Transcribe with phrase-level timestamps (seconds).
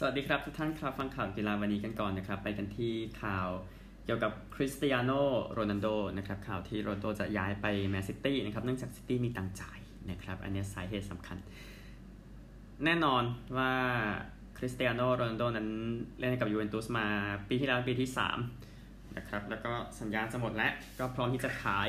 [0.00, 3.48] สวัสดีครับทุกท่านครับฟังข่าวกีฬาวันนี้กันก่อนนะครับ ไปกันที่ข่าว
[4.04, 5.10] เกี่ยวกับคริสเตียโน
[5.52, 5.88] โรนัลโด
[6.18, 9.78] นะครับข่าวที่โรนัลโดจะย้ายไปแมนซิตี้นะครับเนื่องจากซิตี้มีตังจ่าย
[10.10, 11.36] นะครับอันนี้สาเหตุสำคัญ
[12.84, 13.22] แน่นอน
[13.56, 13.72] ว่า
[14.58, 15.68] คริสเตียโนโรนัลโดนั้น
[16.18, 17.06] เล่นกับยูเวนตุสมา
[17.48, 18.08] ปีที่แล้วปีที่
[18.62, 21.88] 3นะครับแล้วก็สัญญาจะหมดแล้ว ก็พร้อมที่จะขาย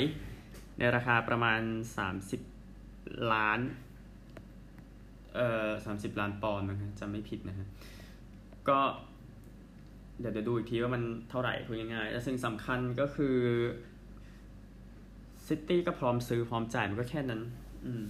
[0.78, 1.62] ในราคาประมาณ
[2.48, 3.60] 30 ล้าน
[5.36, 7.70] เอ่อสามสิบล้านปอนด์นะครับจำไม่ผิดนะฮะ
[8.69, 8.79] ก็
[10.19, 13.37] เดี๋ยวเดี๋ยวดูอีกทีว่ามันเท่าไหร่พูดง่ายๆ และสิ่งสำคัญก็คือ
[15.47, 17.42] ซิตี้ก็พร้อมซื้อพร้อมจ่ายมันก็แค่นั้น
[17.86, 18.05] อืม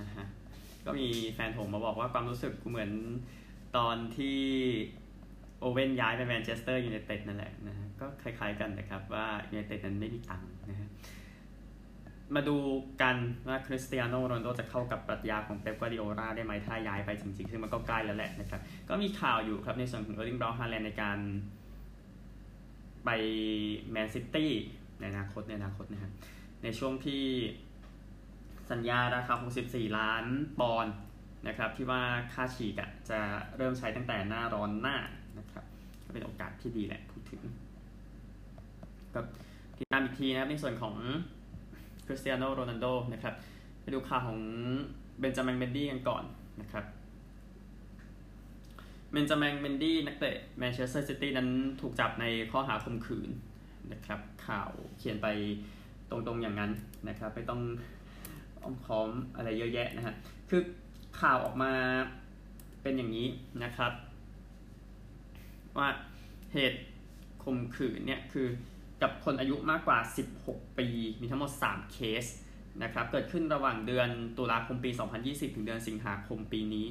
[0.00, 0.26] นะฮะ
[0.84, 2.92] ก็มีแฟนผมมาบอกว่าความรู้สึกกูเหมือน
[3.76, 4.40] ตอนที่
[5.60, 10.88] โอเว่นย้ายไปแมนเชสเตอร์ยูไนเต็ดนั่นแหละนะฮะก็คล้ายๆกันนะครับว่ายูไนเต็ดนั้นไม่มีตังค์นะฮะ
[12.34, 12.56] มาดู
[13.02, 13.16] กัน
[13.48, 21.18] ว่าคริสเตียโนโรนัลโดจะเข้ากับปรัชญาของเป๊ปกวาร์ดิโอลาได้ไหมถ้าย้ายไปจริงๆ ซึ่งมันก็ใกล้แล้วแหละนะครับ ก็มีข่าวอยู่ครับในส่วนของเออร์ลิงเบราท์ฮาแลนด์ในการ
[23.04, 23.10] ไป
[23.90, 24.52] แมนซิตี้
[24.98, 26.12] ในอนาคตในอนาคตนะครับ
[26.62, 27.24] ในช่วงที่
[28.70, 29.34] สัญญาราคา
[29.66, 30.24] 64 ล้าน
[30.60, 30.94] ปอนด์
[31.48, 33.20] นะครับที่ว่าค่าฉีกอะจะ
[33.56, 34.96] เริ่มใช้ตั้งแต่หน้าร้อนหน้า
[35.38, 35.64] นะครับ
[36.04, 37.40] ก็เป็นโอกาสที่ดีแหละพูดถึง
[39.14, 39.20] ก็
[39.78, 40.94] ติดตามอีกทีนะครับในส่วนของ
[42.08, 43.34] คริสเตียโนโรนัลโดนะครับ
[43.82, 44.40] ไปดูข่าวของ
[45.20, 46.24] เบนจามินเบนดี้กันก่อน
[46.60, 46.84] นะครับ
[49.12, 51.48] เบนจามินเบนดี้นักเตะแมนเชสเตอร์ซิตี้นั้น
[51.80, 53.30] ถูกจับในข้อหาข่มขืน
[53.92, 55.26] นะครับข่าวเขียนไป
[56.10, 56.72] ตรงๆอย่างนั้น
[57.08, 57.60] นะครับไม่ต้อง
[58.62, 60.14] อ้อมค้อมอะไรเยอะแยะนะฮะ
[60.50, 60.62] คือ
[61.20, 61.72] ข่าวออกมา
[62.82, 63.28] เป็นอย่างนี้
[63.62, 63.92] นะครับ
[65.78, 65.88] ว่า
[66.52, 66.80] เหตุ
[67.44, 68.48] ข่มขืนเนี่ยคือ
[69.02, 69.98] กับคนอายุมากกว่า
[70.38, 70.88] 16 ปี
[71.20, 72.24] มีทั้งหมด 3 เคส
[72.82, 74.90] นะครับ เกิดขึ้นระหว่างเดือนตุลาคมปี
[75.22, 76.86] 2020 ถึงเดือนสิงหาคมปีนี้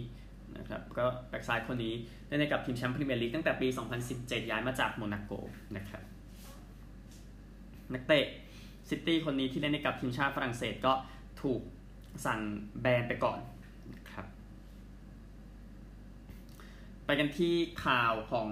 [0.57, 1.93] นะครับ ก็แบ็กซ้ายคนนี้
[2.27, 3.67] เล่นในกับทีมแชมป์พรีเมียร์ลีกตั้งแต่ปี
[4.09, 5.31] 2017 ย้ายมาจากโมนาโก
[5.77, 6.03] นะครับ
[7.93, 8.25] นักเตะ
[8.89, 10.93] ซิตี้คนนี้ที่เล่นในกับทีมชาติฝรั่งเศสก็
[11.41, 11.61] ถูก
[12.25, 12.39] สั่ง
[12.81, 13.39] แบนไปก่อน
[13.93, 14.25] นะครับ
[17.05, 17.53] ไปกันที่
[17.85, 18.49] ข่าวของ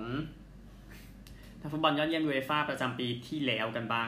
[1.72, 4.08] ฟุตบอลยอดเยี่ยมยูเอฟ่าประจำปีที่แล้วกันบ้าง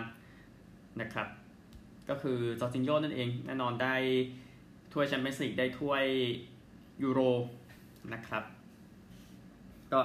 [1.01, 1.27] นะครับ
[2.09, 3.95] ก็คือจอร์จินโยนั่นเองแน่นอนได้
[4.93, 6.05] ถ้วยแชมเปี้ยนส์ลีกได้ถ้วย
[7.03, 7.19] ยูโร
[8.13, 8.43] นะครับ
[9.93, 9.99] ก็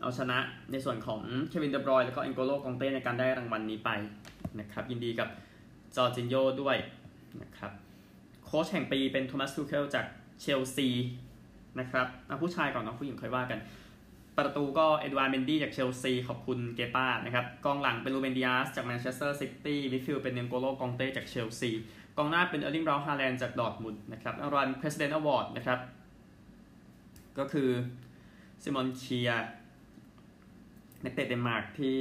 [0.00, 0.38] เอาชนะ
[0.72, 3.90] ในส่วนของเควินเดอบรอยน์แล้วก็เอ็นโกโลกองเต้ในการได้รางวัลนี้ไป
[4.60, 5.28] นะครับ ยินดีกับ
[5.96, 6.76] จอร์จินโยด้วย
[7.42, 7.72] นะครับ
[8.44, 10.06] โค้ชแห่งปีเป็นโทมัสทูเคลจาก
[10.40, 10.88] เชลซี
[11.80, 13.58] นะครับเอาผู้ชายก่อนเนาะผู้หญิงค่อยว่ากัน
[14.38, 21.70] ประตูก็เอ็ดวาร์เมนดี้จากเชลซีขอบคุณเกป้านะครับกองหลังเป็นรูเบนดิอาสจากแมนเชสเตอร์ซิตี้มิดฟิลด์เป็นเอ็นโกโลกองเต้จากเชลซี
[22.16, 25.78] กองหน้าเป็นเออร์ลิงเบราท์ฮาแลนด์จากดอร์ทมุนด์นะครับรางวัล President Award นะครับ
[27.38, 27.70] ก็คือ
[28.62, 29.30] ซิมอนเคียร์
[31.04, 31.98] นักเตะเดนมาร์กที่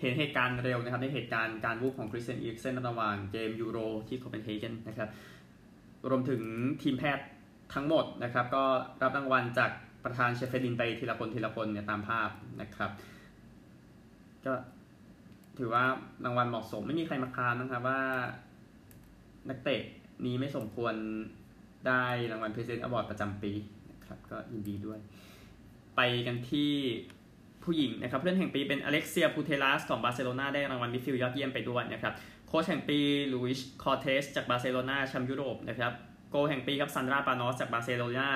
[0.00, 5.08] เห็นเหตุการณ์เร็วนะครับในเหตุการณ์การวูบของคริสเตียนอีริกเซนระหว่างเกมยูโรที่โคเปนเฮเกนนะครับ
[6.10, 6.42] รวมถึง
[6.82, 7.26] ทีมแพทย์
[7.74, 8.64] ทั้งหมดนะครับก็
[9.02, 9.70] รับรางวัลจาก
[10.04, 12.30] ประธานเชเฟรินไปทีละคนทีละคนเนี่ยตามภาพ
[12.60, 12.90] นะครับ
[14.46, 14.52] ก็
[15.58, 15.84] ถือว่า
[16.24, 18.00] รางวัลเหมาะสมไม่มีใครมาค้านนะครับว่า
[19.48, 19.82] นักเตะ
[20.26, 20.94] นี้ไม่สมควร
[21.86, 23.52] ได้รางวัล President Award ประจำปี
[23.90, 24.98] นะครับก็ยินดีด้วย
[25.96, 26.72] ไปกันที่
[27.64, 32.14] ผู้หญิงนะครับผู้เล่นแห่งปีเป็นอเล็กเซียพูเทลัสของบาร์เซโลนาได้รางวัลมิดฟิลด์ยอดเยี่ยมไปด้วยนะครับ
[32.46, 32.98] โค้ชแห่งปี
[33.32, 35.92] ลุยส์คอร์เทสจากบาร์เซโลนาแชมป์ยุโรปนะครับ
[36.30, 38.28] โกล์แห่งปีครับซันดราปานอสจากบาร์เซโลนา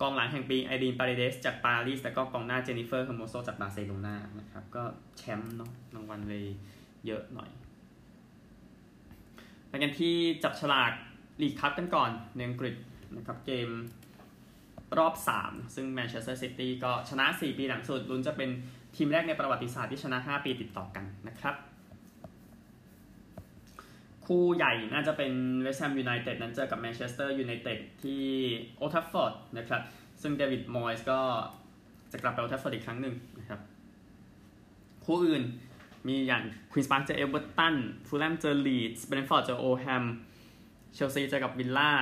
[0.00, 4.82] กองหลังแห่งปีไอรีนปาเรเดสจากปารีสแล้วก็กองหน้าเจนิเฟอร์เอร์โมโซจากบาร์เซโลนานะครับก็
[5.18, 6.46] แชมป์เนาะรางวัลเลย
[7.06, 7.50] เยอะหน่อย
[9.68, 10.92] ไปกันที่จับฉลาก
[11.42, 12.74] ลีกคัพกันก่อนในอังกฤษ
[13.16, 13.68] นะครับเกม
[14.98, 18.50] รอบ 3 ซึ่งแมนเชสเตอร์ซิตี้ก็ชนะ 4 ปีหลังสุดลุ้นจะเป็น
[18.96, 21.54] ทีมแรกในประวัติศาสตร์ที่ชนะ 5 ปีติดต่อกันนะครับ
[24.32, 25.32] คู่ใหญ่น่าจะเป็น
[25.62, 28.24] เวสต์แฮมยูไนเต็ดนั้นเจอกับแมนเชสเตอร์ยูไนเต็ดที่
[28.78, 29.82] โอลด์แทรฟฟอร์ดนะครับ
[30.22, 31.20] ซึ่งเดวิดมอยส์ก็
[32.12, 33.60] จะกลับไปโอลด์แทรฟฟอร์ดอีกครั้งหนึ่งนะครับ
[35.04, 35.42] คู่อื่น
[36.08, 36.42] มีอย่าง
[36.72, 37.76] ควีนส์พาร์คเจอเอเวอร์ตัน
[38.08, 40.04] ฟูลแลมเจอลีดส์เบรนฟอร์ดเจอโอลด์แฮม
[40.94, 41.92] เชลซีเจอกับวิลล่า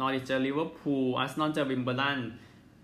[0.00, 2.18] นอริชเจอลิเวอร์พูลอาร์เซนอลเจอวิมเบิลดัน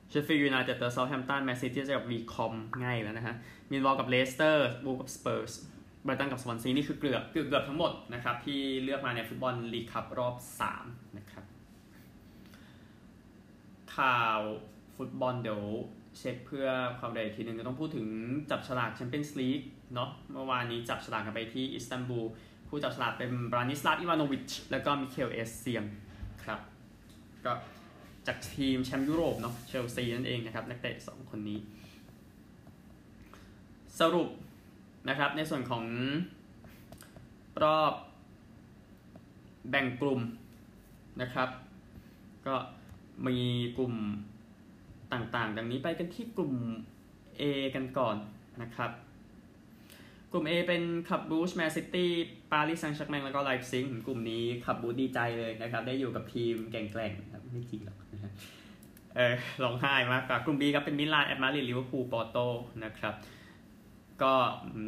[0.09, 2.53] เชฟฟิลด์ยูไนเต็ดเจอเซาท์แฮมป์ตันแมนซิตี้เจอกับวีคอม
[2.85, 3.35] ง่ายแล้วนะฮะ
[3.71, 5.53] มิลวอลกับเลสเตอร์วูล์ฟส์กับสเปอร์ส
[6.05, 10.35] ไบรตันกับสวอนซีนี่คือเกือบเกือบเกือบทั้งหมดนะครับที่เลือกมาในฟุตบอลลีกคัพรอบ
[10.75, 11.45] 3นะครับ
[13.97, 14.41] ข่าว
[14.97, 15.63] ฟุตบอลเดี๋ยว
[16.19, 16.69] เช็คเพื่อ
[16.99, 18.07] ความเร็วทีหนึ่งก็ต้องพูดถึง
[18.51, 19.61] จับฉลากแชมเปี้ยนส์ลีก
[19.95, 22.27] เนาะเมื่อวานนี้จับฉลากกันไปที่อิสตันบูล
[22.69, 25.85] ผู้จับฉลากเป็นบรานิสลาฟอิวานอวิชแล้วก็มิเคลเอสเซียง
[26.45, 26.61] ครับ
[27.45, 27.53] ก็
[28.27, 31.59] จากทีมแชมป์ยุโรปเนาะเชลซีนั่นเองนะครับ นักเตะ 2 คนนี้
[34.01, 34.29] สรุป
[35.09, 35.85] นะครับ ในส่วนของ
[37.63, 37.95] รอบ
[39.71, 40.21] แบ่งกลุ่ม
[41.23, 41.49] นะครับ
[42.47, 42.55] ก็
[43.27, 43.39] มี
[43.77, 43.95] กลุ่ม
[45.13, 46.53] ต่างๆ ดังนี้ไปกันที่กลุ่ม
[47.41, 47.43] A
[47.75, 48.17] กันก่อน
[48.63, 48.91] นะครับ
[50.33, 52.11] กลุ่ม A เป็นคลับบรูชแมนซิตี้
[52.53, 58.33] ปารีสแซงต์แชร์แมงแล้วก็ไลป์ซิกกลุ่มนี้คลับบรูชดีใจเลยนะครับ ได้อยู่กับทีมแกร่งๆครับไม่จริงหรอกนะ
[59.17, 62.39] เออร้องไห้มากกว่ากลุ่ม B ครับเป็นมิลานแอตมาดริดลิเวอร์พูลปอร์โต
[62.85, 63.15] นะครับ
[64.23, 64.33] ก็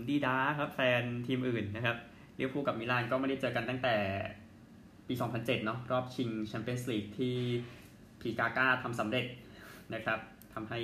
[0.08, 1.96] ดีด้าครับแฟนทีมอื่นนะครับ
[2.38, 3.96] ลิเวอร์พูลกับมิลานก็ไม่ได้เจอกันตั้งแต่
[5.08, 7.34] ปี 2007 เนาะรอบชิงแชมเปี้ยนส์ลีกที่
[8.20, 9.26] พี่กาก้าทำสำเร็จ
[9.94, 10.18] นะครับ
[10.54, 10.78] ทำให้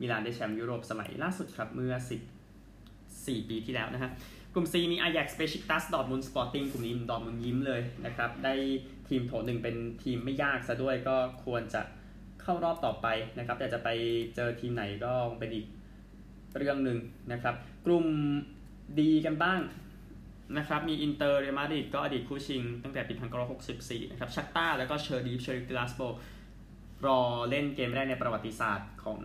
[0.00, 1.94] มิลานได้แชมป์ยุโรปสมัยล่าสุดครับเมื่อ
[2.72, 4.10] 14 ปีที่แล้วนะฮะ
[4.54, 8.54] กลุ่ม C มี Ajax Besiktas Dortmund Sporting กลุ่มนี้ดอร์ทมุนด์ยิ้มเลยนะครับ ได้
[9.08, 11.82] ทีมโถหนึ่งเป็นทีมไม่ยากซะด้วยก็ควรจะ
[12.42, 13.06] เข้ารอบต่อไป
[13.38, 13.88] นะครับ แต่จะไป
[14.34, 15.66] เจอทีมไหนก็เป็นอีก
[16.56, 16.98] เรื่องหนึ่ง
[17.32, 17.54] นะครับ
[17.86, 18.06] กลุ่ม
[19.00, 19.60] D กันบ้าง
[20.58, 23.14] นะครับ มีอินเตอร์เรอัลมาดริดก็อดีตคู่ชิง ตั้งแต่ปี
[23.62, 26.00] 1964 นะครับ ชัคตาร์ แล้วก็เชอร์ดีฟเชอร์ติลาสโบ
[27.06, 27.20] รอ
[27.50, 29.20] เล่นเกมแรกในประวัติศาสตร์ของ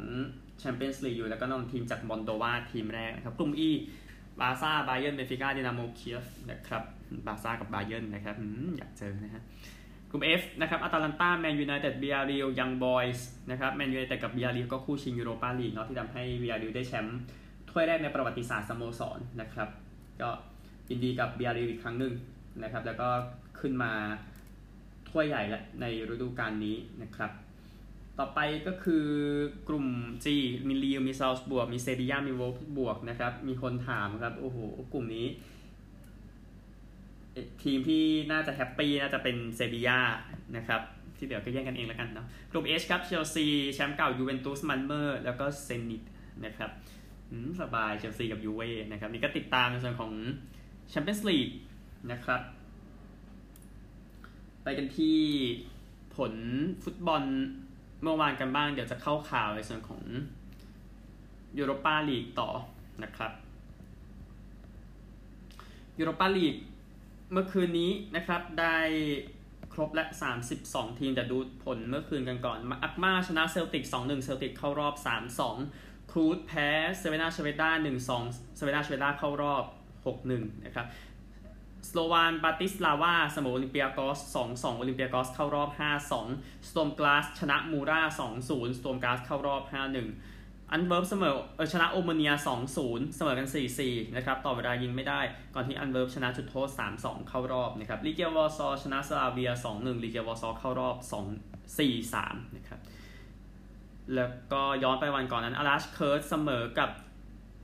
[0.59, 3.69] แชมเปี้ยนส์ลีกอยู่แล้วก็นำทีมจากมอลโดวาทีมแรกนะครับ กลุ่ม E
[4.39, 6.83] บาร์ซ่าบาเยิร์นเบนฟิก้าดินาโมเคียฟนะครับ
[7.27, 8.35] บาร์ซ่ากับบาเยิร์นนะครับ
[8.77, 9.43] อยากเจอนะฮะ
[10.11, 17.19] กลุ่ม F นะครับอาตาลันตาแมนยูไนเต็ดบียาร์เรอัลยังบอยส์นะครับแมนยูไนเต็ดกับบียาร์เรอัลก็คู่ชิงยูโรปาลีกเนาะที่ทำให้บียาร์เรอัลได้แชมป์
[17.79, 19.69] ถ้วยแรกในประวัติศาสตร์สโมสรนะครับ
[20.21, 20.29] ก็
[20.89, 22.13] ยินดีกับบียาร์เรอัลอีกครั้งหนึ่ง
[22.63, 23.07] นะครับ แล้วก็
[23.59, 23.91] ขึ้นมา
[25.09, 27.31] ถ้วยใหญ่และในฤดูกาลนี้นะครับ
[28.19, 29.05] ต่อไปก็คือ
[29.67, 29.87] กลุ่ม
[30.23, 30.25] G
[30.67, 34.57] มีลีลล์มีซัลซ์บวร์ก มีเซบียามีโวล์ฟสบวร์กนะครับ มีคนถามครับ โอ้โห
[34.93, 35.27] กลุ่มนี้
[37.63, 39.99] ทีมที่น่าจะ happy น่าจะเป็นเซบียา
[40.55, 40.81] นะครับ
[41.17, 46.03] ที่เดี๋ยวก็แย่งกันเองแล้วกันเนาะกลุ่ม H ครับเชลซีแชมป์เก่ายูเวนตุสมันเมอร์แล้วก็เซนิต
[46.45, 46.71] นะครับ
[47.61, 50.11] สบายเชลซีกับยูเว่นะครับนี่ก็ติดตามในส่วนของ
[50.89, 51.49] แชมเปี้ยนส์ลีก
[52.11, 52.41] นะครับ
[54.63, 55.17] ไปกันที่
[56.15, 56.33] ผล
[56.83, 57.23] ฟุตบอล
[58.03, 60.01] เมื่อวานกันบ้าง เดี๋ยวจะเข้าข่าวในส่วนของ
[61.57, 62.49] ยูโรปาลีกต่อ
[63.03, 63.31] นะครับ
[65.99, 66.55] ยูโรปาลีก
[67.31, 68.77] เมื่อคืนนี้นะครับได้
[69.73, 70.05] ครบและ
[70.51, 74.95] 32 ทีมแต่ดูผลเมื่อคืนกันก่อน อัลค์มาร์ชนะเซลติก 2-1 เซลติกเข้ารอบ
[75.45, 76.69] 3-2 คลูจแพ้
[76.99, 77.69] เซอร์เวน่าซเวซด้า
[78.13, 79.63] 1-2เซอร์เวน่าซเวซด้าเข้ารอบ
[80.15, 80.87] 6-1 นะครับ
[81.87, 84.19] สโลวานบราติสลาวาเสมอโอลิมเปียกอส
[84.49, 85.69] 2-2โอลิมเปียกอสเข้ารอบ
[86.19, 88.01] 5-2 สตวร์มกราซชนะมูรา
[88.43, 89.61] 2-0 สตวร์มกราซเข้ารอบ
[90.17, 92.31] 5-1 อันท์เวิร์ปเสมอเออชนะโอโมเนีย
[92.73, 93.47] 2-0 เสมอกัน
[93.81, 95.21] 4-4 นะครับ ต่อเวลายิงไม่ได้
[95.53, 96.69] ก่อนที่อันท์เวิร์ปชนะจุดโทษ
[96.99, 100.95] 3-2 เข้ารอบนะครับลีเกียวอร์ซอชนะสลาเวีย 2-1ลีเกียวอร์ซอเข้ารอบ
[101.61, 102.79] 2 4-3 นะครับ
[104.15, 106.89] แล้วก็ย้อนไปวันก่อนนั้นอลาชเคิร์ตเสมอกับ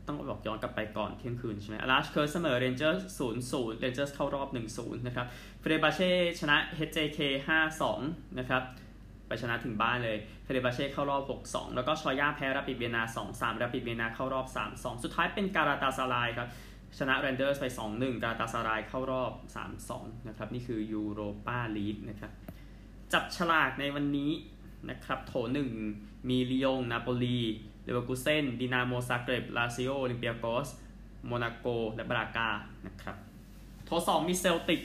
[0.07, 5.27] ต้องบอกย้อนกลับไปก่อนเที่ยงคืนใช่ไหมอลาชเคิร์ตเสมอเรนเจอร์สศูนย์ศูนย์เรนเจอร์สเข้ารอบ1ศูนย์นะครับ
[5.59, 8.61] เฟเนร์บาห์เช่ชนะ HJK 5 2นะครับ
[9.27, 16.49] ไปชนะถึงบ้านเลยเฟเนร์บาห์เช่เข้ารอบ 6 2 แล้วก็ซอร์ยาแพ้ราปิดเวียนา2 3ราปิดเวียนาเข้ารอบ 3 2 สุดท้ายเป็นกาลาตาซารายครับ
[16.97, 19.31] ชนะแรนเดอร์สไป 2 1กาลาตาซารายเข้ารอบ
[19.61, 22.31] 3 2 นะครับ นี่คือยูโรปาลีกนะครับ
[23.13, 24.31] จับฉลากในวันนี้
[24.89, 25.33] นะครับ โถ
[25.85, 27.39] 1มีลียง นาโปลี
[27.83, 30.69] เลเวอร์คูเซนดินาโมซาเกร็บลาซิโอโอลิมเปียโกส
[31.27, 32.49] โมนาโก และบรากา
[32.87, 33.15] นะครับ
[33.85, 34.81] โถสองมีเซลติก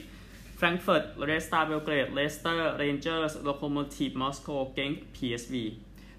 [0.57, 5.65] แฟรงก์เฟิร์ตเรดสตาร์เบลเกรดเลสเตอร์เรนเจอร์สโลโคโมทีฟมอสโกเกงค์ PSV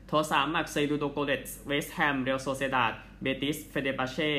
[0.07, 4.31] โถสามมาร์กเซยลูโดโกเรตส์เวสต์แฮมเรอัลโซเซดาดเบติสเฟเนร์บาห์เช่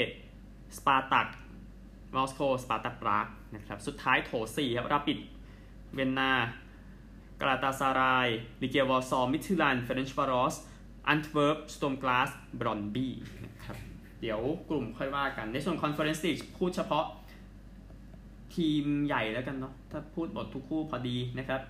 [0.76, 1.28] สปาร์ตัก
[2.14, 5.18] มอสโกสปาร์ตาปรากนะครับ สุดท้ายโถสี่ครับราปิด
[5.94, 6.30] เวียนนา
[7.40, 8.28] กาลาตาซาราย
[8.62, 10.54] ลีเกียวอร์ซอมิดทิลแลนด์เฟเรนซ์วารอส
[11.08, 12.30] อันท์เวิร์ปสตวร์มกราซ
[12.60, 13.12] บรอนบี้
[13.44, 13.76] นะครับ
[14.20, 17.06] เดี๋ยวกลุ่มค่อยว่ากัน ในส่วนคอนเฟอเรนซ์ลีกพูดเฉพาะ
[18.56, 21.60] ทีมใหญ่แล้วกันเนาะถ้าพูดหมดทุกคู่พอดีนะครับ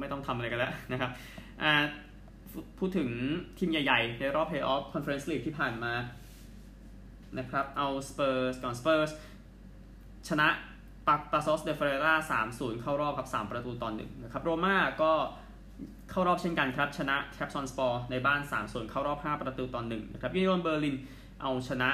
[0.00, 1.10] ไม่ต้องทำอะไรกันแล้วนะครับ
[1.62, 1.72] อ่า
[2.78, 3.08] พูดถึง
[3.58, 5.92] ทีมใหญ่ๆ ในรอบเพลย์ออฟคอนเฟอเรนซ์ลีกที่ผ่านมา
[7.38, 9.10] นะครับเอาสเปอร์สก่อนสเปอร์ส
[10.28, 10.48] ชนะ
[11.08, 12.14] ปักปาซอสเดฟเฟเรรา
[12.48, 15.12] 3-0เข้ารอบครับ3ประตูต่อหนึ่งนะครับโรม่าก็
[16.10, 20.96] เข้ารอบเช่นกันครับชนะแทรบซอนสปอร์ในบ้าน3ศูนย์เข้ารอบ 5 ประตูต่อ1นะครับยูนิอนเบอร์ลิน
[21.40, 21.90] เอาชนะ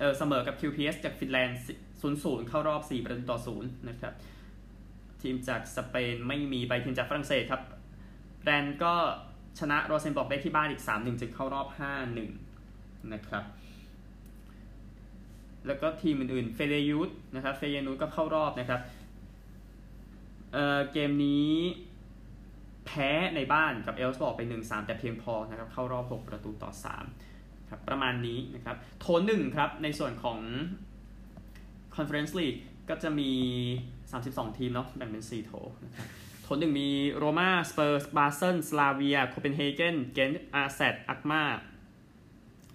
[0.00, 1.58] เออเสมอกับ KuPS จากฟินแลนด์
[2.02, 4.12] 0-0เข้ารอบ 4 ประตูต่อ0นะครับ
[5.22, 7.62] ทีมจากสเปนไม่มีไปทีมจากฝรั่งเศสครับ
[8.42, 8.94] แรนส์ก็
[9.60, 11.66] ชนะโรเซนบอร์กได้ที่บ้านอีก 3-1 จึงเข้ารอบ
[12.40, 13.44] 5-1 นะครับ
[15.66, 18.80] แล้วก็ทีมอื่นๆ เฟเยนูร์ดนะครับเฟเยนูร์ดก็เข้ารอบนะครับ
[20.52, 21.52] เอ่อเกมนี้
[22.86, 26.70] แพ้ในบ้านกับเอล์ฟสบอร์กไป 1-3 แต่เพียงพอนะครับเข้ารอบ 6 ประตูต่อ
[27.20, 30.38] 3ครับนะครับประมาณนี้นะครับโถหนึ่งครับในส่วนของ
[31.96, 33.30] Conference League ก็จะมี
[33.94, 35.52] 32 ทีมเนาะแบ่งเป็น 4 โถ
[35.84, 36.08] นะครับ
[36.42, 41.42] โถหนึ่งมีโรมาสเปอร์สบาเซิลสลาเวียโคเปนเฮเกนเกนท์อาแซดอัลค์มาร์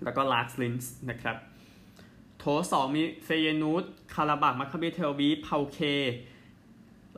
[0.04, 1.38] แล้วก็ลาสก์ลินซ์นะครับ
[2.40, 5.80] โถสองมีเฟเยนูร์ดดคาราบักมัคคาบี้เทลอาวีฟพีเอโอเค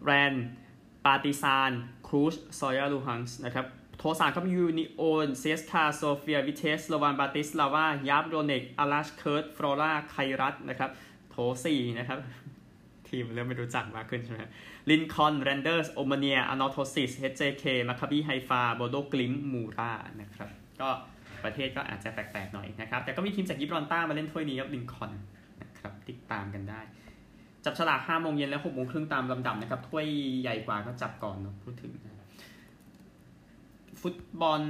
[0.03, 0.33] แรนส์
[1.05, 1.71] ปาร์ติซาน
[2.07, 3.65] คลูจซอร์ยาลูฮันสก์นะครับ
[3.97, 10.89] โถสามก็มียูนิโอนซีเอสเคเอโซเฟีย วิเทสส์สโลวานบราติสลาวายาโบลเน็คอลาชเคิร์ตฟลอราไครัตนะครับ
[11.31, 12.19] โถสี่นะครับ
[13.07, 14.37] ทีมเริ่มไม่รู้จักมากขึ้นใช่ไหม
[14.89, 20.49] ลินคอล์นแรนเดอร์สโอโมเนียอนอร์โธซิส HJK มัคคาบี้ไฮฟาโบโดกลิมท์มูรานะครับ
[20.81, 20.89] ก็
[21.45, 25.11] ประเทศก็อาจจะแปลกๆหน่อยนะครับ แต่ก็มีทีมจากยิบรอลตาร์มาเล่นถ้วยนี้ครับลินคอล์น
[25.61, 26.81] นะครับติดตามกันได้
[27.65, 30.05] จับฉลาก5โมงเย็นและ6โมงครึ่งตามลำดับนะครับถ้วย
[30.41, 32.17] ใหญ่กว่าก็จับก่อนเนาะพูดถึงนะ
[34.01, 34.63] ฟุตบอล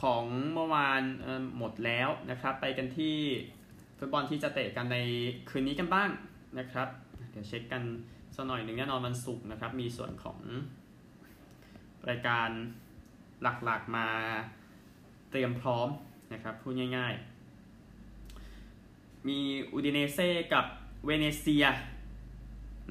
[0.00, 0.24] ของ
[0.54, 1.02] เมื่อวาน
[1.58, 3.16] หมดแล้วนะครับ ไปกันที่
[3.98, 4.98] ฟุตบอลที่จะเตะกันใน
[5.48, 6.08] คืนนี้กันบ้าง
[6.58, 6.88] นะครับ
[7.30, 7.82] เดี๋ยวเช็คกัน
[8.34, 10.38] สักหน่อยหนึ่งแน่นอนวันศุกร์นะครับ มีส่วนของ
[12.08, 12.48] รายการ
[13.42, 14.08] หลักๆมา
[15.32, 15.88] เตรียมพร้อม
[16.32, 19.38] นะครับพูดง่ายๆ มี
[19.72, 20.64] อูดิเนเซ่กับ
[21.06, 21.64] เวเนเซีย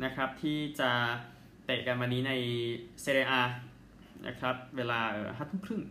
[0.04, 0.92] นะครับที่จะ
[1.66, 2.34] เตะกันวันนี้ใน
[3.02, 3.42] เซเรียอา
[4.28, 5.00] นะครับเวลา
[5.38, 5.82] ห้าทุ่มครึ่ง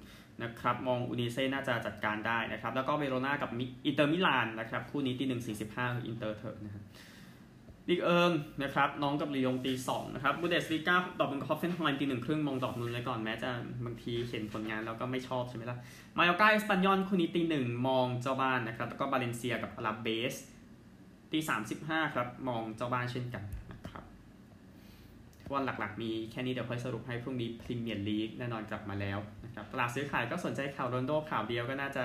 [0.43, 3.51] นะครับมองอูดิเนเซ่น่าจะจัดการได้นะครับ แล้วก็เวโรนากับ
[3.87, 6.83] อินเตอร์มิลานนะครับ คู่นี้ตีหนึ่งสี่สิบห้าอินเตอร์เถอะนะครับ
[7.89, 8.33] ลีกเอิง
[8.63, 13.51] นะครับน็องต์กับลียงตีสองนะครับบูเดสลีกาดอกมึงคอฟเฟนไฮน์ตีหนึ่งครึ่งมองดอร์ทมุนด์ไว้ก่อนแม้จะ
[13.85, 15.79] บางทีเห็นผลงานแล้วก็ไม่ชอบใช่ไหมล่ะ
[16.19, 20.35] มายอร์ก้าเอสปันยอนคู่นี้ตีหนึ่งมองเจ้าบ้านนะครับแล้วก็บาเลนเซียกับอลาเบส
[21.33, 24.05] ตีสามสิบห้าครับมองเจ้าบ้านเช่นกันนะครับ
[25.53, 32.05] วันหลักๆ มีแค่นี้เดี๋ยวค่อยสรุปให้พรุ่งนี้พรีเมียร์ลีกแน่นอนกลับมาแล้วนะครับตลาดซื้อขายก็สนใจข่าวโรนัลโดข่าวเดียวก็น่าจะ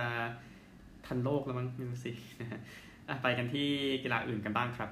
[1.05, 2.12] ทันโลกแล้วมั้งไม่รู้สิ
[3.24, 3.67] ไปกันที่
[4.03, 4.89] กีฬาอื่นกันบ้างครับ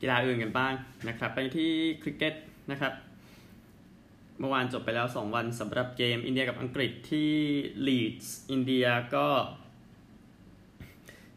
[0.00, 0.72] กีฬาอื่นกันบ้าง
[1.08, 1.70] นะครับ ไปที่
[2.02, 2.34] คริกเก็ต
[2.70, 2.92] นะครับ
[4.38, 7.32] เมื่อวานจบไปแล้ว 2 วันสำหรับเกมอินเดียกับอังกฤษที่
[7.86, 9.26] ลีดส์อินเดียก็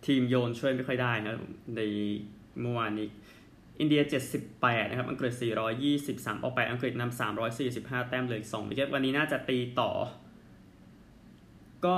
[0.05, 1.36] ทีมโยนช่วยไม่ค่อยได้นะ
[1.75, 1.82] ใน
[2.62, 3.08] เมื่อวานนี้
[3.79, 4.01] อินเดีย
[4.46, 5.34] 78 นะครับ อังกฤษ
[5.84, 7.20] 423 ออกไป อังกฤษนำ
[7.60, 9.91] 345 แต้มเลย2วิกเก็ตวันนี้น่าจะตีต่อ
[11.86, 11.98] ก็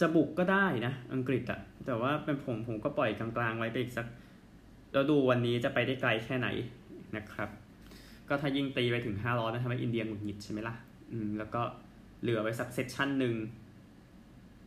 [0.00, 4.06] จะบุกก็ได้นะ อังกฤษอะแต่ว่าเป็นผมผมก็ปล่อยกลางๆไว้ไปอีกสัก
[4.94, 6.48] แล้วดูวันนี้จะไปได้ไกลแค่ไหน
[7.16, 7.48] นะครับ
[8.28, 10.74] ก็ถ้ายิ่งตีไปถึง 500นะทำให้อินเดียหงุดหงิดใช่ไหมล่ะ
[11.12, 11.62] อืมแล้วก็
[12.22, 13.34] เหลือไว้สักเซสชั่นหนึ่ง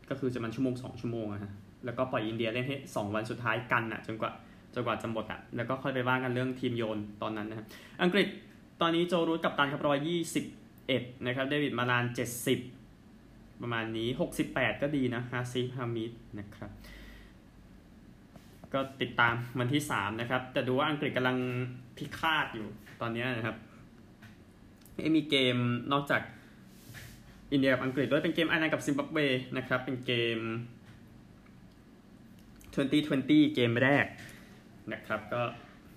[0.10, 1.52] ก็คือจะมันชั่วโมงสองชั่วโมงอะฮะ
[1.86, 4.32] แล้วก็ปล่อยอินเดียเล่นให้สองวันสุดท้ายกันอะจนกว่า
[4.74, 7.68] จนกว่าจะหมดอะแล้วก็ค่อยไปว่ากันเรื่องทีมโยนตอนนั้นนะครับ
[8.02, 8.28] อังกฤษ
[8.82, 10.46] ตอนนี้โจรูทกับตันครับร้อยยี่สิบ
[10.88, 12.60] เอ็ดนะครับเดวิดมาลานเจ็ดสิบ
[13.62, 16.72] ประมาณนี้หกสิบแปดก็ดีนะฮาซีฮามิดนะครับ
[18.74, 21.38] ก็ติดตามวันที่3นะครับ แต่ดูว่าอังกฤษกำลัง
[21.98, 22.68] พิฆาตอยู่
[23.02, 23.56] ตอนนี้นะครับ
[25.16, 25.58] มีเกม
[25.94, 26.22] นอกจาก
[27.52, 29.20] อินเดียกับอังกฤษด้วยเป็นเกมไอร์แลนด์กับซิมบับเว
[29.58, 30.40] นะครับ เป็นเกม
[32.78, 34.06] 2020 เกมแรก
[34.94, 35.42] นะครับ ก็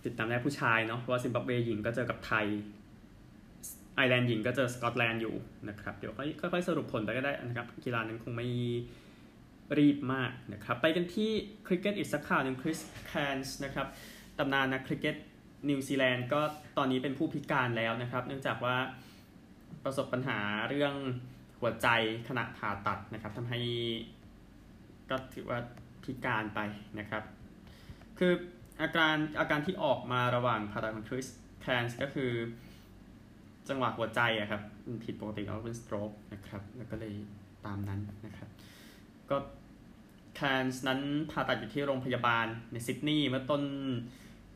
[0.05, 2.47] ติดตามได้ผู้ชายเนาะเพราะว่าซิมบับเวหญิงก็เจอกับไทย
[3.95, 5.35] ไอร์แลนด์หญิงก็เจอสกอตแลนด์อยู่
[5.69, 8.49] นะครับ เดี๋ยวค่อยๆสรุปผลไปก็ได้นะครับ กีฬานั้นคงไม่
[9.79, 11.31] รีบมากนะครับ ไปกันที่
[11.67, 13.87] คริกเก็ตอีกสักข่าวหนึ่งคริสแคนส์นะครับ
[14.39, 15.17] ตำนานนักคริกเก็ต
[15.69, 16.41] นิวซีแลนด์ก็
[16.79, 18.77] ตอนนี้เป็นผู้พิการแล้วนะครับ เนื่องจากว่า
[19.85, 20.95] ประสบปัญหาเรื่อง
[21.61, 21.89] หัวใจ
[22.29, 23.61] ขณะผ่าตัดนะครับทำให้
[25.11, 25.59] ก็ถือว่า
[26.05, 26.61] พิการไป
[26.99, 27.23] นะครับ
[28.19, 28.33] คือ
[28.83, 31.27] อาการอาการที่ออกมาระหว่างผ่าตัดของคริส
[31.61, 32.33] แคนส์ก็คือ
[33.69, 34.63] จังหวะหัวใจอะครับ
[35.05, 37.15] ผิดปกติแล้วเป็น stroke นะครับ แล้วก็เลย
[37.67, 38.49] ตามนั้นนะครับ
[39.31, 39.37] ก็
[40.41, 43.63] แคนส์นั้นผ่าตัดอยู่ที่โรงพยาบาลในซิดนีย์เมื่อต้น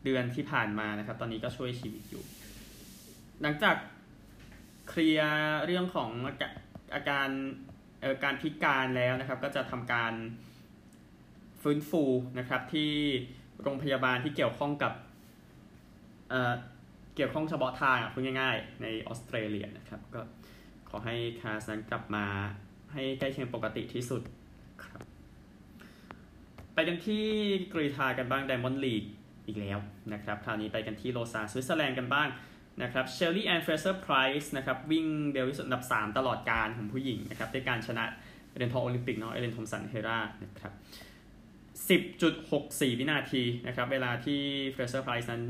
[0.03, 2.23] เดือนที่ผ่านมานะครับ ตอนนี้ก็ช่วยชีวิตอยู่
[3.41, 3.75] หลังจาก
[4.89, 6.09] เคลียร์เรื่องของ
[6.93, 7.29] อาการ
[8.23, 10.13] การพิการแล้วนะครับ ก็จะทำการ
[11.61, 12.03] ฟื้นฟู
[12.39, 12.91] นะครับที่
[13.61, 14.93] โรงพยาบาลที่เกี่ยวข้องกับ
[16.29, 20.21] เเกี่ยวข้องเฉพาะทางพูดง่ายๆ ในออสเตรเลียนะครับ ก็
[20.89, 22.25] ขอให้แคนส์นั้นกลับมา
[22.93, 24.21] ให้ใกล้เคียงปกติที่สุด
[26.75, 27.25] ไปกันที่
[27.73, 29.03] กรีฑากันบ้างไดมอนด์ลีก
[29.47, 29.79] อีกแล้ว
[30.13, 32.27] นะครับคราวนี้ไปกันที่โลซานวิตเซอร์แลนด์กันบ้าง
[32.83, 38.05] นะครับเชลลี่แอนเฟรเซอร์ไพรส์นะครับวิ่งเร็วที่สุดอันดับ 3 ตลอดกาลของผู้หญิงนะครับด้วยการชนะ
[38.53, 40.73] เหรียญทองโอลิมปิกเนาะเอเลนทอมสันเฮรานะครับ
[41.89, 44.41] 10.64 วินาทีนะครับเวลาที่
[44.71, 45.43] เฟรเซอร์ไพรส์นั้น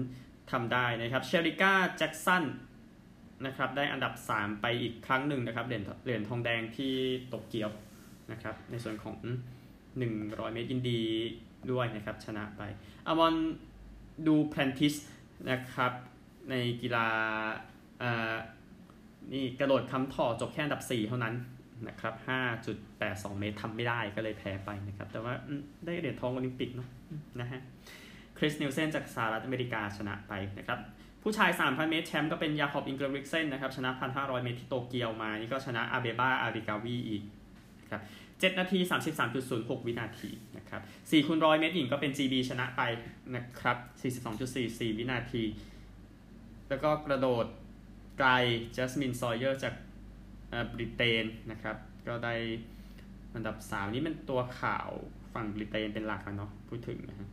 [0.51, 2.43] ทำได้นะครับเชลิก้าแจ็กสัน
[3.45, 6.93] นะครับได้อันดับ 3 ไปอีกครั้งหนึ่งนะครับเหรียญเหรียญทองแดงที่
[7.33, 7.71] ตกเกียว
[8.31, 9.17] นะครับในส่วนของ
[10.03, 11.01] 100 เมตรยินดี
[11.71, 12.61] ด้วยนะครับชนะไป
[13.07, 13.33] อามอน
[14.27, 14.95] ดูแพนทิส
[15.49, 15.91] นะครับ
[16.49, 17.07] ในกีฬา
[18.01, 18.35] อ่า
[19.33, 21.35] นี่กระโดดคำถอจบแค่อันดับ 4 เท่านั้น
[21.87, 22.13] นะครับ
[22.77, 25.33] 5.82 เมตรทำไม่ได้ก็เลยแพ้ไปนะครับ แต่ว่า
[25.85, 26.89] ได้เหรียญทองโอลิมปิกเนาะ
[27.41, 27.61] นะฮะ
[28.37, 30.79] คริสนิวเซนจากสหรัฐอเมริกาชนะไปนะครับ
[31.23, 37.23] ผู้ชาย 3,000 เมตรแชมป์ก็เป็นยาคอบอิงเกอร์ริกเซนนะครับ ชนะ 1,500 เมตรที่โตเกียวมา นี่ก็ชนะอาเบบ้าอาริกาวีอีก
[37.95, 38.79] นะครับ7นาที
[39.33, 42.81] 33.06 วินาทีนะครับ4คูณร้อยเมตรหญิงก็เป็น GB ชนะไป
[43.35, 43.77] นะครับ
[44.33, 45.43] 42.44 วินาที
[46.69, 47.45] แล้วก็กระโดด
[48.17, 48.29] ไกล
[48.75, 49.73] จัสมินซอยเยอร์จาก
[50.71, 52.35] บริเตนนะครับ ก็ได้
[53.35, 54.89] อันดับ 3 นี่เป็นตัวข่าว
[55.33, 57.29] ฝั่งบริเตนเป็นหลักนะเนาะพูดถึงนะฮะ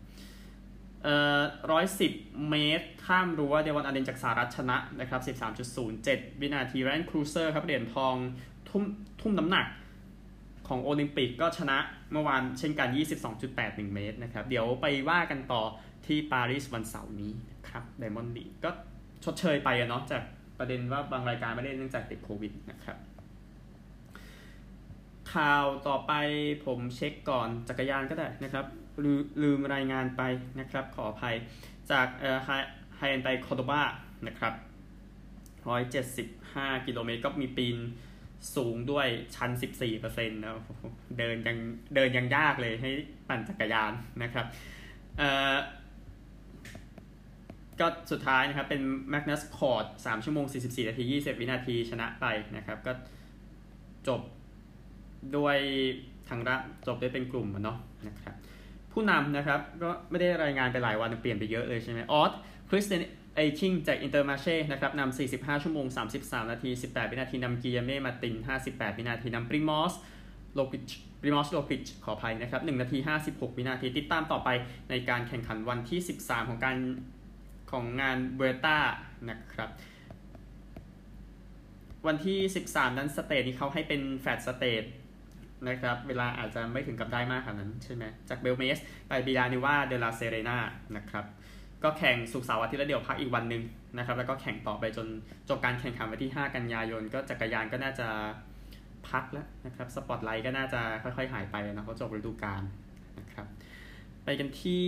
[1.02, 1.40] เอ่อ
[1.70, 2.12] ร้อยสิบ
[2.50, 5.20] เมตร ข้ามรั้วเดวอนอัลเลนจากสหรัฐชนะนะครับ
[5.86, 8.14] 13.07 วินาทีไรอันครูเซอร์ครับเหรียญทอง
[8.68, 8.82] ทุ่ม
[9.20, 9.66] ทุ่มน้ำหนัก
[10.68, 11.78] ของโอลิมปิกก็ชนะ
[12.12, 12.88] เมื่อวานเช่นกัน
[13.40, 15.62] 22.81 เมตรนะครับ เดี๋ยวไปว่ากันต่อ
[16.06, 17.32] ที่ปารีสวันเสาร์นี้
[17.68, 18.70] ครับไดมอนด์ลีก็
[19.24, 20.22] ชดเชยไปอะเนาะจาก
[20.58, 22.96] ประเด็นว่าบางรายการไม่ได้เนื่องจากติดโควิดนะครับ
[25.32, 26.12] ข่าวต่อไป
[26.64, 28.66] ผมเช็คก่อนจักรยานก็ได้นะครับ
[29.04, 29.06] ล
[29.42, 30.22] ลืมรายงานไป
[30.60, 31.36] นะครับ ขออภัย
[31.90, 32.38] จากเอ่อ
[32.96, 33.82] ไฮเอนไตคอร์โดบา
[34.26, 34.54] นะครับ
[35.90, 37.76] 175 กิโลเมตรก็มีปีน
[38.56, 39.06] สูงด้วย
[39.36, 39.50] ชั้น
[39.88, 40.58] 14%นะ
[41.18, 41.58] เดินยัง
[41.94, 42.90] เดินยังยากเลยให้
[43.28, 44.46] ปั่นจักรยานนะครับ
[45.18, 45.54] เอ่อ
[47.80, 48.80] ก็สุดท้ายนะครับ เป็น
[49.10, 52.92] แมกนัสคอร์ท3ชั่วโมง 44 นาที 20 วินาทีชนะไปนะครับ ก็
[54.08, 54.20] จบ
[55.36, 55.56] ด้วย
[56.28, 56.56] ทางระ
[56.86, 58.34] จบได้เป็นกลุ่มเนาะนะครับ
[58.92, 62.32] ผู้นำนะครับ ก็ไม่ได้รายงานไปหลายวันเปลี่ยนไปเยอะเลยใช่ไหมออด
[62.70, 63.00] คริสเตียน
[63.34, 65.86] ไอคิงจากอินเตอร์มาร์เช่นะครับนำ45 ชั่วโมง
[66.18, 68.34] 33 นาที 18 วินาทีนำกิโยมมาร์ติน
[68.66, 69.92] 58 วินาทีนำปริมอส
[70.54, 74.48] โลกิชปริมอสโลกิชขออภัยนะครับ1นาที 56 วินาที ติดตามต่อไป
[74.90, 76.76] ในการแข่งขันวันที่ 13 ของการ
[77.70, 78.78] ของงานเวลต้า
[79.30, 79.70] นะครับ
[82.06, 84.82] วันที่ 13 นั้น stage นี้เขาให้เป็น flat stage
[85.68, 88.78] นะครับ เวลาอาจจะไม่ถึงกับได้มากขนาดนั้นใช่ไหมจากเบลเมซ
[89.08, 90.58] ไปบิลานูเอว่าเดลาเซเรนา
[90.96, 91.24] นะครับ
[91.84, 93.62] ก็แข่งศุกร์เสาร์อาทิตย์แล้วเดี๋ยวพักอีกวันหนึ่ง
[93.98, 95.06] นะครับ แล้วก็แข่งต่อไปจน
[95.48, 98.08] จบการแข่งขันวันที่ 5 กันยายน ก็จักรยานก็น่าจะ
[99.08, 102.62] พักแล้วนะครับ สปอตไลท์ก็น่าจะค่อยๆ หายไปนะเพราะจบฤดูกาล
[103.18, 103.46] นะครับ
[104.24, 104.86] ไปกันที่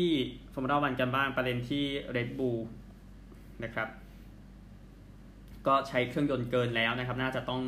[0.53, 1.85] ฟอร์มูล่าวันกันบ้างประเด็นที่
[2.17, 2.61] Red Bull
[3.65, 3.89] นะครับ
[5.67, 7.63] ก็ใช้เครื่องยนต์เกินแล้วนะครับ น่าจะต้อง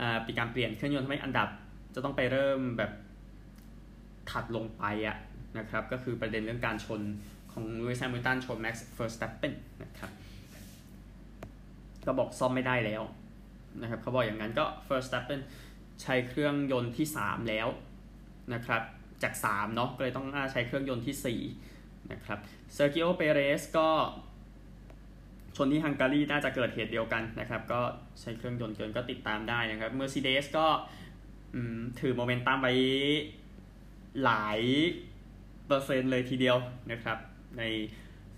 [0.00, 1.48] อมีการเปลี่ยนเครื่องยนต์ทำให้อันดับ
[1.94, 2.90] จะต้องไปเริ่มแบบ
[4.30, 5.16] ถัดลงไปอะ
[5.58, 7.00] นะครับ ก็คือประเด็นเรื่องการชน
[7.52, 10.10] ของลุยส์แฮมิลตันชนแม็กซ์เฟอร์สตัปเปนนะครับ
[12.06, 13.02] ก็บอกซ่อมไม่ได้แล้ว
[13.80, 15.40] นะครับเขาบอกอย่างนั้นก็เฟอร์สตัปเปน
[16.02, 17.68] ใช้เครื่องยนต์ที่ 3 แล้ว
[18.54, 18.82] นะครับ
[19.22, 22.38] จาก3เนาะก็เลยต้องใช้เครื่องยนต์ที่4นะครับ
[22.74, 23.88] เซอร์กิโอเปเรสก็
[25.56, 27.80] ชนที่ฮังการีน่าจะเกิดเหตุเดียวกันนะครับ ก็
[28.20, 30.66] ใช้เครื่องยนต์เกินก็ติดตามได้นะครับเมอร์เซเดสก็
[32.00, 32.74] ถือโมเมนตัมไว้
[34.24, 34.60] หลาย
[35.66, 36.56] เปอร์เซ็นต์เลยทีเดียว
[36.92, 37.18] นะครับ
[37.58, 37.62] ใน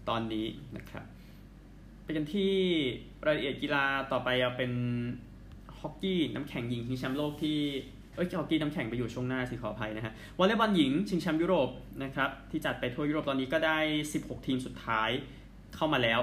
[0.09, 0.47] ตอนนี้
[0.77, 1.05] นะครับ
[2.03, 2.53] ไปกันที่
[3.27, 4.73] รายละเอียดกีฬาต่อไปเอาเป็น
[5.79, 7.59] ฮอกกี้น้ำแข็งหญิงชิงแชมป์โลกที่
[8.15, 11.69] เอ้ยฮอกกี้น้ำแข็งไปอยู่ช่วงหน้าสิขออภัยนะฮะวอลเลย์บอลหญิงชิงแชมป์ยุโรป
[12.03, 13.79] นะครับที่จัดไปทั่วยุโรปตอนนี้ก็ได้
[14.13, 15.11] 16 ทีมสุดท้าย
[15.75, 16.21] เข้ามาแล้ว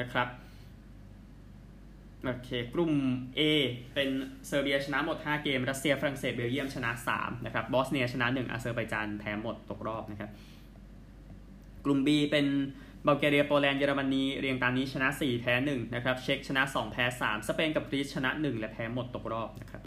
[0.00, 0.28] นะครับ
[2.24, 2.92] โอเคกลุ่ม
[3.38, 3.40] A
[3.94, 4.08] เป็น
[4.46, 10.30] เซอร์เบียชนะหมด 5 เกม รัสเซียฝรั่งเศสเบลเยียมชนะ 3 นะครับบอสเนียชนะ 1อาเซอร์ไบจานแพ้หมดตกรอบนะครับ
[11.88, 12.46] กลุ่ม B เป็น
[13.06, 19.82] บัลแกเรียโปแลนด์เยอรมนีเรียงตามนี้ชนะ 4 แพ้ 1 นะครับ เช็กชนะ 2 แพ้ 3 สเปนกับกรีซชนะ 1 และแพ้หมดตกรอบนะครับ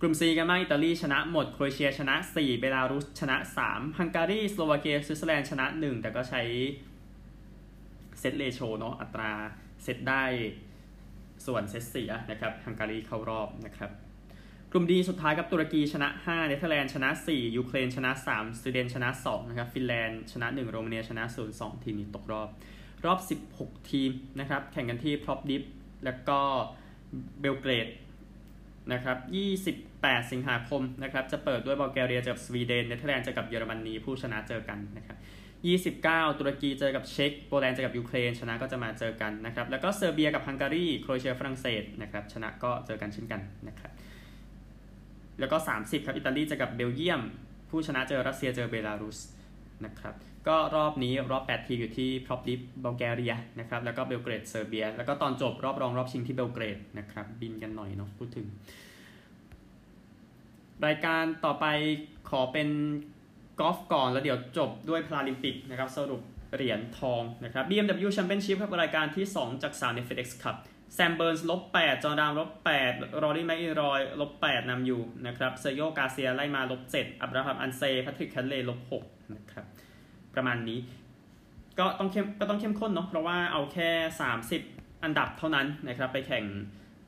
[0.00, 3.36] กลุ่ม C กันบ้างอิตาลีชนะหมดโครเอเชียชนะ 4 เบลารุสชนะ
[3.68, 6.42] 3 ฮังการีสโลวาเกียสวิตเซอร์แลนด์ชนะ 1 แต่ก็ใช้
[8.18, 9.32] set ratio เนาะอัตรา
[9.82, 10.24] เซตได้
[11.46, 13.90] ส่วนเซตเสียนะครับฮังการีเข้ารอบนะครับ
[14.76, 21.60] กลุ่ม D สุดท้ายกับตุรกีชนะ 5 เนเธอร์แลนด์ชนะ 4 ยูเครนชนะ 3 สวีเดนชนะ 2 นะครับ ฟินแลนด์ชนะ 1 โรมาเนียชนะ 0
[21.60, 22.48] 2 ทีมนี้ตกรอบ
[23.04, 23.18] รอบ
[23.56, 24.10] 16 ทีม
[24.40, 25.62] นะครับ แข่งกันที่พลอฟดิฟ
[26.04, 26.38] แล้วก็
[27.40, 27.88] เบลเกรด
[28.92, 29.18] นะครับ
[29.76, 35.18] 28 สิงหาคมนะครับ จะเปิดด้วยบัลแกเรียเจอกับสวีเดน เนเธอร์แลนด์เจอกับเยอรมนีผู้ชนะเจอกันนะครับ
[35.98, 43.92] 29 ตุรกีเจอกับเช็ก โปแลนด์เจอกับยูเครน ชนะก็จะมาเจอกันนะครับ แล้วก็เซอร์เบียกับฮังการี โครเอเชียฝรั่งเศสนะครับ ชนะก็เจอกันเช่นกันนะครับ
[45.40, 47.22] แล้วก็ 30 ครับอิตาลีเจอกับเบลเยียม
[47.70, 49.18] ผู้ชนะเจอรัสเซียเจอเบลารุส
[49.84, 50.14] นะครับ
[50.48, 58.46] ก็รอบนี้รอบ 8 ทีมอยู่ที่พลอฟดิฟบัลแกเรียนะครับแล้วก็เบลเกรดเซอร์เบีย แล้วก็ตอนจบรอบรองรอบชิงที่เบลเกรดนะครับบินกันหน่อยเนาะพูดถึง
[60.86, 61.66] รายการต่อไป
[62.30, 62.68] ขอเป็น
[63.60, 66.20] กอล์ฟก่อน แล้วเดี๋ยวจบด้วยพาราลิมปิกนะครับสรุป
[66.54, 70.56] เหรียญทองนะครับ BMW Championship ครับรายการที่ 2 จาก 3 ใน FedEx Cup
[70.94, 72.50] แซมเบิร์นส์ลบ8จอนราห์มลบ
[72.84, 79.66] 8รอรี่แมคอิลรอยลบ8นำอยู่นะครับเซร์คิโอการ์เซียไล่มาลบ7อับราฮัมอันเซอร์แพทริกแคนต์เลย์ลบ6นะครับ
[80.34, 80.78] ประมาณนี้
[81.78, 83.90] ก็ต้องเข้มก็ต้องเข้มข้นเนาะเพราะว่าเอาแค่
[84.46, 86.44] 30 อันดับเท่านั้นนะครับไปแข่ง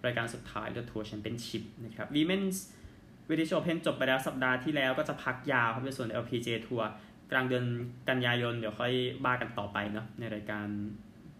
[0.04, 6.88] รายการสุดท้าย The Tour Championship นะครับ Women's British Open จบไปแล้วสัปดาห์ที่แล้วก็จะพักยาวครับในส่วน LPGA ทัวร์
[7.30, 7.64] กลางเดือน
[8.08, 8.92] กันยายน เดี๋ยวค่อย
[9.24, 10.66] ว่ากันต่อไปเนาะในรายการ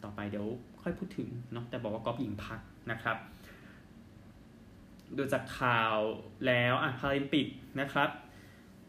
[0.05, 0.47] ต่อไปเดี๋ยว
[0.87, 3.17] ค่อยพูดถึงเนาะแต่บอกว่ากอล์ฟหญิงพักนะครับ
[5.17, 5.97] ดูจากข่าว
[6.47, 7.47] แล้วอะพาราลิมปิก
[7.81, 8.11] นะครับ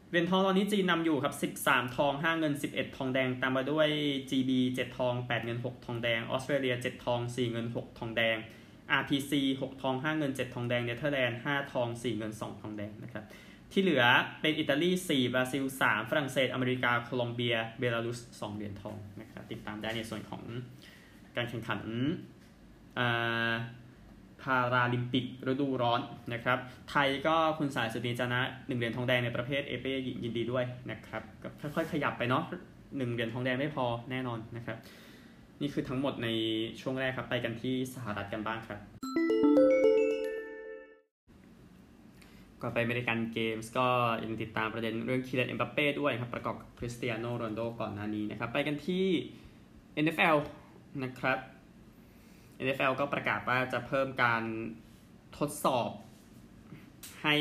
[0.10, 3.88] เหรียญทองตอนนี้จีนนำอยู่ครับ 13 ทอง 5 เงิน 11 ทองแดง ตามมาด้วย
[4.30, 8.38] GB 7 ทอง 8 เงิน 6 ทองแดง ออสเตรเลีย 7 ทอง 4 เงิน 6 ทองแดง
[9.02, 9.32] RPC
[9.62, 13.26] 6 ทอง 5 เงิน 7 ทองแดง เนเธอร์แลนด์ 5 ทอง 4 เงิน 2 ทองแดงนะครับ
[13.72, 14.04] ที่เหลือ
[14.42, 20.44] เป็นอิตาลี 4 บราซิล 3 ฝรั่งเศส อเมริกา โคลอมเบีย เบลารุส 2 เหรียญทองนะครับ ติดตามได้ในส่วนของ
[21.38, 21.82] การแข่งขัน
[24.42, 26.02] พาราลิมปิกฤดูร้อน
[26.34, 26.58] นะครับ
[26.90, 32.44] ไทยก็คุณสายสุดีจนะหนึ่งเหรียญทองแดงในประเภทเอเปหญิงยินดีด้วยนะครับก็ค่อยๆขยับไปเนาะ
[32.98, 34.78] หนึ่งเหรียญทองแดงไม่พอแน่นอนนะครับ
[35.62, 36.28] นี่คือทั้งหมดใน
[36.82, 38.80] ช่วงแรกครับ ไปกันที่สหรัฐกันบ้างครับ
[42.62, 43.88] ก็ไปอเมริกันเกมส์ก็
[44.24, 49.06] ยังติดตามประเด็นเรื่องคีเลนเอ็มบัปเป้ด้วยครับ ประกอบกับคริสเตียโนโรนโดก่อนหน้านี้นะครับ ไปกันที่
[50.04, 50.38] NFL
[51.04, 51.38] นะครับ
[52.66, 54.44] NFL ก็ประกาศว่าจะเพิ่มการ
[55.38, 55.90] ทดสอบ
[57.24, 57.36] ให้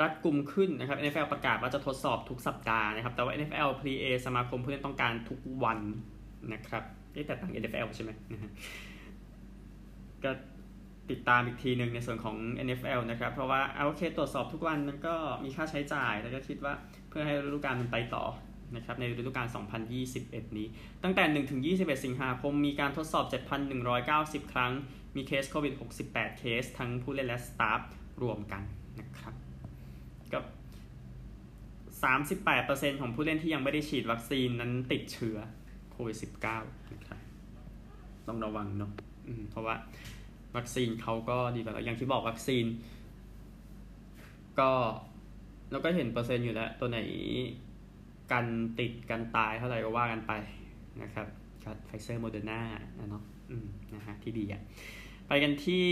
[0.00, 5.78] รัดกุมขึ้นนะครับ NFL ประกาศว่าจะทดสอบทุกสัปดาห์นะครับ แต่ว่า NFL PA สมาคมผู้เล่นต้องการทุกวัน
[6.52, 8.50] นะครับแต่ต่าง NFL ใช่ไหมนะฮะ
[10.24, 10.30] ก็
[11.10, 12.36] ติดตามอีกทีหนึ่งในส่วนของ
[12.66, 16.74] NFL นะครับ เพราะว่าเอาโอเคตรวจสอบทุกวันมันก็มีค่าใช้จ่าย แล้วก็คิดว่า
[17.08, 18.24] เพื่อให้ฤดูกาลมันไปต่อ
[18.74, 19.46] นะครับในฤดูกาล
[20.02, 20.66] 2021 นี้
[21.02, 23.24] ตั้งแต่1ถึง21 สิงหาคม มีการทดสอบ
[23.88, 24.72] 7,190 ครั้ง
[25.16, 25.74] มีเคสโควิด
[26.06, 27.80] 68 เคส ทั้งผู้เล่นและสตาฟ
[28.22, 28.62] รวมกัน
[29.00, 29.34] นะครับ
[30.32, 30.44] กับ
[32.12, 35.36] 38%ของผู้เล่นที่ยังไม่ได้ฉีดวัคซีนนั้นติดเชื้อ
[35.92, 36.16] โควิด
[36.54, 37.20] 19 นะครับ
[38.28, 38.90] ต้องระวังเนาะ
[39.50, 39.74] เพราะว่า
[40.56, 42.64] วัคซีนเขาก็ดีแบบอย่างที่บอกวัคซีน
[44.58, 44.70] ก็
[45.70, 46.98] เราก็เห็นเปอร์เซ็นต์อยู่แล้ว ตัวไหน
[48.32, 48.46] กัน
[48.78, 50.32] ติดกันตายเท่าไหร่ก็ว่ากันไป
[51.02, 51.26] นะครับ
[51.64, 52.60] ครับไฟเซอร์โมเดอร์นา
[53.10, 54.62] เนาะอืมนะฮะที่ดีอะ
[55.28, 55.86] ไปกันที่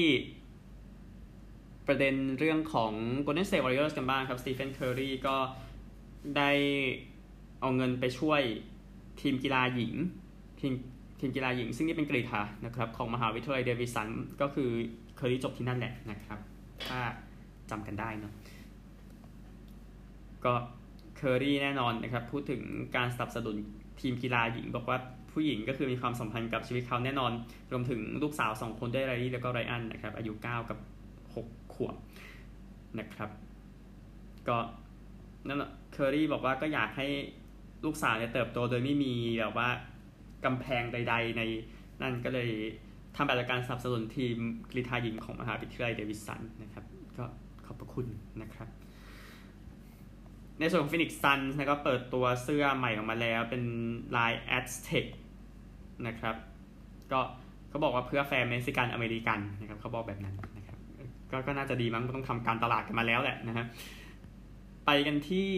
[1.87, 2.93] ประเด็นเรื่องของ
[3.27, 5.37] Golden State Warriors กันบ้างครับสตีเฟนเคอร์รีก็
[6.37, 6.51] ได้
[7.61, 8.41] เอาเงินไปช่วย
[9.21, 9.95] ทีมกีฬาหญิง
[10.61, 10.73] ทีม
[11.21, 14.09] ทีมกีฬาหญิง ซึ่งนี่เป็นกรีฑานะครับของมหาวิทยาลัยเดวิสัน
[14.41, 14.71] ก็คือ
[15.17, 16.39] เคอร์รีจบที่นั่นแหละนะครับ
[16.87, 17.01] ถ้า
[17.71, 18.33] จำกันได้เนาะ
[20.45, 20.53] ก็
[21.17, 22.63] เคอรี่แน่นอนนะครับ พูดถึง
[22.97, 23.57] การสนับสนุน
[24.01, 24.99] ทีมกีฬาหญิง บอกว่า
[25.33, 27.33] ผู้หญิงก็คือมีความสัมพันธ์กับชีวิตเขาแน่นอน
[27.73, 30.79] รวมถึงลูกสาวสองคนด้วยไรลี่แล้วก็ไรอันนะครับ อายุ 9 กับ
[31.27, 31.95] 6 ขวบ
[32.99, 33.31] นะครับ
[34.49, 34.57] ก็
[35.49, 37.07] นั่นเคอรี่บอกว่าก็อยากให้
[37.85, 39.69] ลูกสาวเนี่ยเติบโตโดยไม่มีแบบว่า
[40.45, 41.43] กำแพงใด ๆ ใน
[42.03, 42.51] นั่นก็เลย
[43.17, 44.37] ทำแบบการสนับสนุนทีม
[44.71, 46.85] กรีฑาหญิงของมหาวิทยาลัยเดวิสันนะครับ
[47.19, 47.25] ก็
[47.67, 48.07] ขอบพระคุณ
[48.43, 48.69] นะครับ
[50.61, 53.63] ในส่วนของ Phoenix Suns นะก็เปิดตัวเสื้อใหม่ออกมาแล้วเป็น
[54.17, 55.07] ลาย Aztec
[56.07, 56.37] นะครับ
[57.13, 57.21] ก็
[57.69, 60.79] เขาบอกว่าเพื่อแฟนเม็กซิกันอเมริกันนะครับเขาบอกแบบนั้นนะครับ
[61.31, 63.65] ก็ก็น่าจะดีมั้งต้องทำการตลาดกันมาแล้วแหละนะฮะ
[64.87, 65.49] ไปกันที่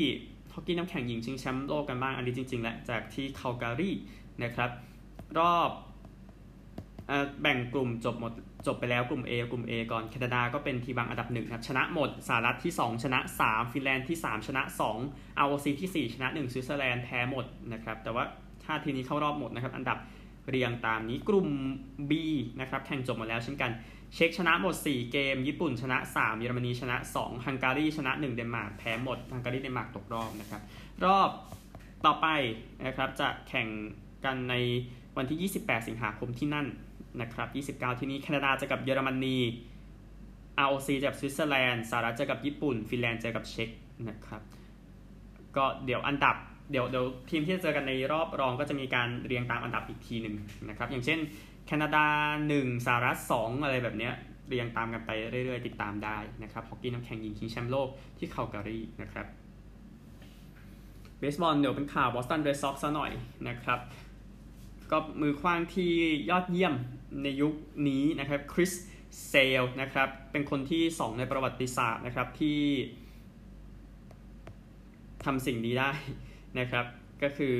[0.52, 3.90] ฮอกกี้น้ำแข็งหญิงชิงแชมป์โลกกันบ้างอันนี้จริงๆแหละจากที่คาลการี
[4.42, 4.70] นะครับ
[5.38, 5.70] รอบ
[7.40, 8.32] แบ่งกลุ่มจบหมด
[8.66, 14.62] จบไปแล้วกลุ่ม A กลุ่ม A ก่อนแคนาดาก็เป็นทีมบังอันดับ1ครับ ชนะหมดสหรัฐที่ 2 ชนะ 3 ฟินแลนด์ที่ 3 ชนะ
[15.02, 18.24] 2 ROC ที่ 4 ชนะ 1 สวิตเซอร์แลนด์แพ้หมดนะครับ แต่ว่า
[18.64, 19.98] ถ้าทีนี้เข้ารอบหมดนะครับ อันดับ
[20.48, 21.48] เรียงตามนี้กลุ่ม
[22.10, 22.12] B
[22.60, 23.70] นะครับ แข่งจบหมดแล้วเช่นกัน
[24.14, 30.62] เช็กชนะหมด 4 เกม ญี่ปุ่นชนะ 3 เยอรมนีชนะ 2 ฮังการีชนะ 1 เดนมาร์กแพ้หมด ฮังการีเดนมาร์กตกรอบนะครับ
[31.04, 31.30] รอบ
[32.06, 32.26] ต่อไป
[32.86, 33.68] นะครับจะแข่ง
[34.24, 34.54] กันใน
[35.16, 36.66] วันที่ 28 สิงหาคมที่นั่น
[37.20, 39.38] นะครับ 29 ที่นี้แคนาดาเจอกับเยอรมนี
[40.64, 43.68] ROC จะกับสวิตเซอร์แลนด์สหรัฐเจอกับญี่ปุ่น ฟินแลนด์เจอกับเช็ก
[44.08, 44.42] นะครับ
[45.56, 46.36] ก็เดี๋ยวอันดับ
[46.70, 50.34] เดี๋ยวเดี๋ยวทีมที่จะเจอกันในรอบรองก็จะมีการเรียงตามอันดับอีกทีหนึ่ง
[50.68, 51.18] นะครับ อย่างเช่น
[51.66, 52.06] แคนาดา
[52.46, 54.12] 1 สหรัฐ 2 อะไรแบบเนี้ย
[54.48, 59.26] เรียงตามกันไปเรื่อยๆ ติดตามได้นะครับฮอกกี้น้ำแข็งหญิงชิงแชมป์โลกที่คาลการีนะครับ
[61.18, 63.12] เบสบอลเดี๋ยวเป็นข่าวบอสตันเรดซ็อกซ์ซะหน่อย
[63.48, 63.78] นะครับ
[64.90, 65.92] ก็มือคว้างที่
[66.30, 66.74] ยอดเยี่ยม
[67.22, 67.54] ในยุค
[67.88, 68.72] นี้นะครับคริส
[69.28, 72.60] เซลนะครับเป็นคนที่ 2 ในประวัติศาสตร์นะครับที่
[75.24, 75.92] ทำสิ่งนี้ได้
[76.58, 76.86] นะครับ
[77.22, 77.56] ก็คือ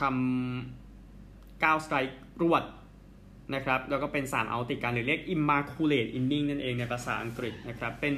[0.00, 2.64] ทำ9 strike รวด
[3.54, 8.14] นะครับแล้วก็เป็น 3 เอาติดกันหรือเรียก immaculate inning นั่นเองในภาษาอังกฤษนะครับ เป็น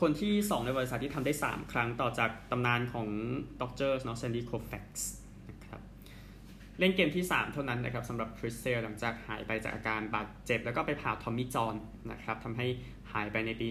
[0.00, 3.08] คนที่ 2 ในประวัติศาสตร์ที่ทำได้ 3 ครั้งต่อจากตำนานของ
[3.60, 5.21] ดอดเจอร์สเนาะแซนดี้โคฟักส์นะครับ
[6.78, 11.74] เล่นเกมที่ 3 เท่านั้นนะครับสำหรับคริสเซลหลังจากหายไปจากอาการบาดเจ็บ แล้วก็ไปผ่าทอมมี่จอห์น
[12.12, 12.66] นะครับทำให้
[13.12, 13.68] หายไปในปี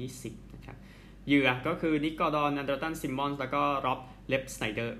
[0.00, 0.76] 2020 นะครับ
[1.26, 4.98] เหยื่อก็คือนิกกอร์ดอนอันเดรลตันซิมมอนส์แล้วก็ร็อบเรฟสไนเดอร์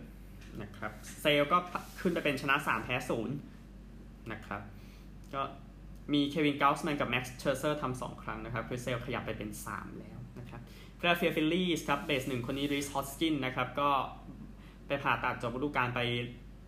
[0.62, 1.58] นะครับเซลก็
[2.00, 4.60] ขึ้นไปเป็นชนะ 3 แพ้0นะครับ
[5.34, 5.42] ก็
[6.12, 10.60] มีเควินเกลส์แมนกับแม็กซ์เชอร์เซอร์ทำสองครั้งนะครับคริสเซลขยับไปเป็น 3 แล้วนะครับ
[10.98, 13.90] ฟิลาเดลเฟียฟิลลี่ครับเบสหนึ่งคนนี้ริสฮอสกินนะครับก็
[14.86, 16.00] ไปผ่าตัดจบฤดูกาลไป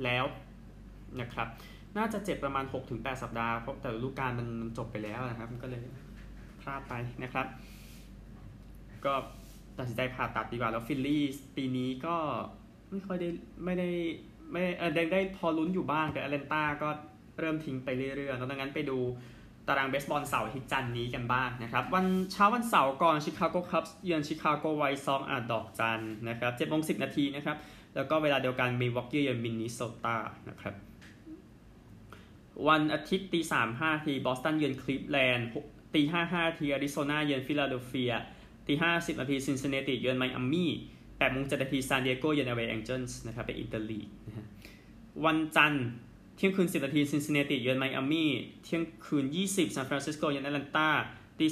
[0.05, 0.25] แล้ว
[1.21, 1.49] นะครับ
[1.97, 5.83] น่าจะเจ็บประมาณ 6-8 สัปดาห์ เพราะแต่ฤดูกาลมันจบไปแล้วนะครับ ก็เลย
[6.61, 7.47] พลาดไปนะครับ
[9.05, 9.15] ก็
[9.79, 11.25] ตัดสินใจผ่าตัดดีกว่า แล้วฟิลลี่
[11.57, 12.17] ปีนี้ก็
[12.91, 13.29] ไม่ค่อยได้
[13.65, 13.89] ไม่ได้
[14.53, 16.89] ไม่เออได้ได้พอลุ้นอยู่บ้าง แต่แอตแลนต้าก็
[17.41, 18.99] เริ่มทิ้งไปเรื่อยๆดังนั้นไปดู
[19.69, 27.57] ตารางเบสบอลเสาร์อาทิตย์จันทร์นี้กันบ้างนะครับ วันเช้าวันเสาร์ก่อนชิคาโกคัพส์เยือนชิคาโกไวท์ซอกซ์อะดอกจันนะครับเจ็ดโมงสิบนาทีนะครับ
[27.95, 30.17] แล้วก็เวลาเดียวกันมีวอกเกี้เยือนมินนิโซตา
[30.49, 30.75] นะครับ
[32.69, 35.49] วันอาทิตย์ตีสามห้าทีบอสตันเยือนคลิฟแลนด์
[35.95, 38.13] ตีห้าห้าทีอาริโซนาเยือนฟิลาเดลเฟีย
[38.67, 40.71] ตีห้าสิบนาทีซินซินเนติเยือนไมอามี่
[41.19, 44.47] แปดโมงเจ็ดนาทีซานดิเอโกเยือนแอลเอแองเจิลส์นะครับเป็นอินเตอร์ลีกนะฮะ
[45.25, 45.87] วันจันทร์
[46.37, 48.31] เที่ยงคืน10นาทีซินซินเนติเยือนไมอามี่
[48.65, 50.89] เที่ยงคืน20ซานฟรานซิสโกเยือนแอตแลนตา
[51.39, 51.47] ตี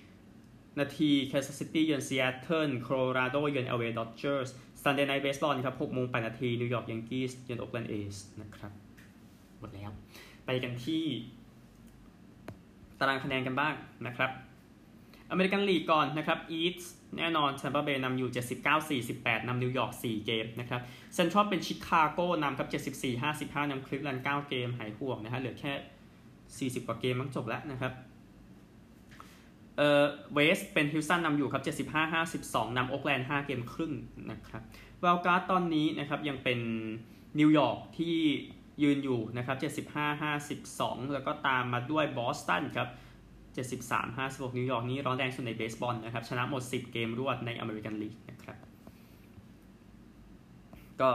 [0.00, 4.50] 3 10นาทีแคนซัสซิตี้เยือนซีแอตเทิลโคโลราโดเยือนแอลเอดอดเจอร์ส
[4.82, 8.72] Sunday Night Baseball ครับ6โมง8นาทีนิวยอร์กยังกี้เยือนโอ๊คแลนด์เอสนะครับ
[9.60, 9.90] หมดแล้ว
[10.46, 11.04] ไปกันที่
[12.98, 13.74] ตารางคะแนนกันบ้าง
[14.06, 14.30] นะครับ
[15.30, 16.84] อเมริกันลีกก่อนนะครับ East
[17.18, 18.30] แน่นอนแทมปาเบย์นำอยู่
[19.16, 20.80] 79-48นำนิวยอร์ก 4 เกมนะครับ
[21.14, 22.68] เซ็นทรัลเป็นชิคาโกนำครับ
[23.14, 27.92] 74-55นำคลิฟแลนด์ 9 เกม หายห่วงนะฮะเหลือแค่ 40 กว่าเกมมั้งจบแล้วนะครับ
[29.76, 31.62] เออWest เป็นฮิวสตันนำอยู่ครับ
[32.24, 33.92] 75-52นำโอ๊กแลนด์ 5 เกมครึ่ง
[34.30, 34.62] นะครับ
[35.02, 36.60] Wild Card ตอนนี้นะครับยังเป็น
[37.38, 38.16] นิวยอร์กที่
[38.82, 39.56] ยืนอยู่นะครับ
[40.34, 42.88] 75-52 แล้วก็ตามมาด้วยบอสตันครับ
[43.82, 48.56] 73 56 นิวยอร์กนี้ร้อนแรงสุดในเบสบอลนะครับ ชนะหมด 10 เกมรวดใน American League นะครับ
[51.00, 51.08] ก็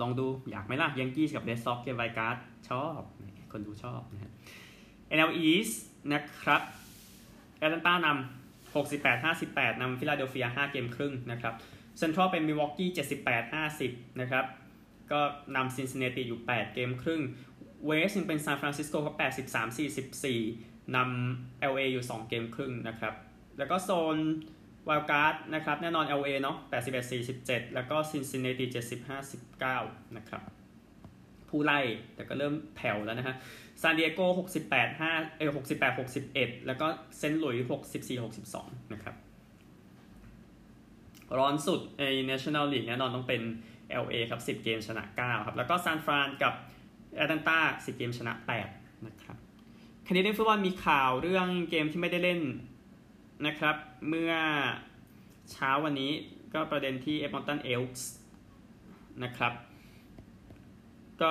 [0.00, 2.36] ลองดูอยากไหมล่ะ Yankees กับ Red Sox เกม Wild Card
[2.68, 3.00] ชอบ
[3.52, 4.32] คนดูชอบนะฮะ
[5.16, 5.74] NL East
[6.12, 6.62] นะครับ
[7.58, 11.54] แอตแลนตานำ68 58นำฟิลาเดลเฟีย 5 เกมครึ่งนะครับ
[11.98, 12.90] เซนทรัลเป็นมิลวอกกี้
[13.34, 14.44] 78 50 นะครับ
[15.12, 15.20] ก็
[15.56, 17.22] นำซินซินเนติอยู่ 8 เกมครึ่ง
[17.86, 19.12] West ยังเป็นซานฟรานซิสโกก็
[19.68, 19.76] 83
[20.22, 23.14] 44นำ LA อยู่ 2 เกมครึ่งนะครับ
[23.58, 24.16] แล้วก็โซน
[24.88, 26.56] Wild Card นะครับ แน่นอน LA เนาะ
[27.02, 28.64] 81 47 แล้วก็ซินซินเนติ
[29.60, 30.42] 75 19 นะครับ
[31.48, 31.80] ผู้ไล่
[32.14, 33.36] แต่ก็เริ่มแผ่วแล้วนะฮะ
[33.80, 34.20] ซานดิเอโก
[34.60, 36.86] 68 5เออ68 61 แล้วก็
[37.18, 38.20] เซนต์หลุยส์64
[38.54, 39.14] 62 นะครับ
[41.38, 43.42] ร้อนสุดใน National League แน่นอนต้องเป็น
[44.04, 46.54] LA ครับ 10 เกมชนะ 9 ครับ แล้วก็ซานฟรานกับ
[47.16, 48.32] แอตแลนตา10 เกมชนะ
[48.70, 49.36] 8 นะครับ
[50.06, 52.40] Canadian Football มีข่าวเรื่องเกมที่ไม่ได้เล่น
[53.46, 53.76] นะครับ
[54.08, 54.32] เมื่อ
[55.52, 56.12] เช้าวันนี้
[56.54, 58.10] ก็ประเด็นที่เอดมันตัน Elks
[59.24, 59.52] นะครับ
[61.20, 61.28] ก็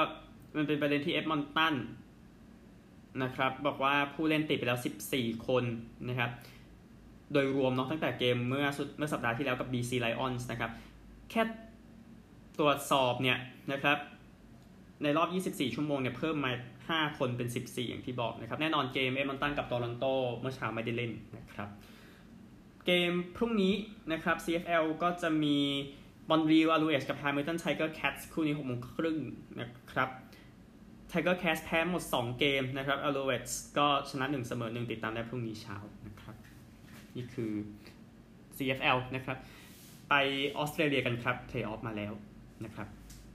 [0.55, 1.75] มันเป็นประเด็นที่เอดมันตัน
[3.23, 4.79] นะครับบอกว่าผู้เล่นติดไปแล้ว
[5.13, 5.63] 14 คน
[6.09, 6.31] นะครับ
[7.33, 8.65] โดยรวมเนาะตั้งแต่เกมเมื่อ
[8.97, 10.71] เมื่อสัปดาห์ที่แล้วกับ BC Lions นะครับ
[11.29, 11.41] แค่
[12.59, 13.37] ตรวจสอบเนี่ย
[13.71, 13.97] นะครับ
[15.03, 16.51] ในรอบ 24 ชั่วโมงเนี่ยเพิ่มมา
[17.09, 20.05] 5 คนเป็น 14 อย่างที่บอกนะครับ แน่นอนเกมเอดมันตันกับโตรอนโต
[20.37, 21.69] เมื่อเช้าไม่ได้เล่นนะครับ
[22.85, 23.73] เกมพรุ่งนี้
[24.11, 25.57] นะครับ CFL ก็จะมี
[26.29, 29.17] บอลรีวอลูเอสกับแฮมิลตัน Tiger-Cats คู่นี้6โมงครึ่ง
[29.59, 30.09] นะครับ
[31.09, 36.35] Tiger-Cats แพ้หมด 2 เกมนะครับ Alouettes ก็ชนะ 1 เสมอ 1 ติดตามได้พรุ่งนี้เช้านะครับ
[37.15, 37.51] นี่คือ
[38.57, 39.37] CFL นะครับ
[40.09, 40.13] ไป
[40.57, 42.13] ออสเตรเลียกันครับเพลย์ออฟมาแล้ว
[42.65, 42.87] นะครับ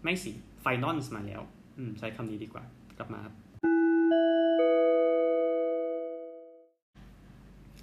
[0.05, 1.43] ไม่สิ Finals มาแล้ว
[1.79, 2.65] อืมใช้คำนี้ดีกว่า
[2.99, 3.35] กลับมาครับ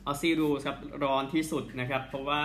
[0.05, 2.43] ออสซีรูครับร้อนที่สุดนะครับ เพราะว่า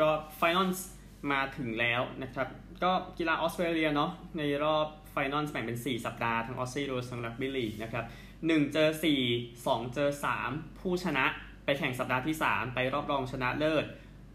[0.00, 0.88] รอบ Finals
[1.32, 2.48] มาถึงแล้วนะครับ
[2.82, 8.04] ก็กีฬาออสเตรเลียเนาะในรอบ Finals แบ่งเป็น 4 สัปดาห์ทั้งออสซีรูทั้งรักบี้ลีกนะครับ
[8.38, 8.88] 1เจอ
[9.26, 10.08] 4 2 เจอ
[10.44, 11.24] 3 ผู้ชนะ
[11.64, 13.84] ไปแข่งสัปดาห์ที่ 3 ไปรอบรองชนะเลิศ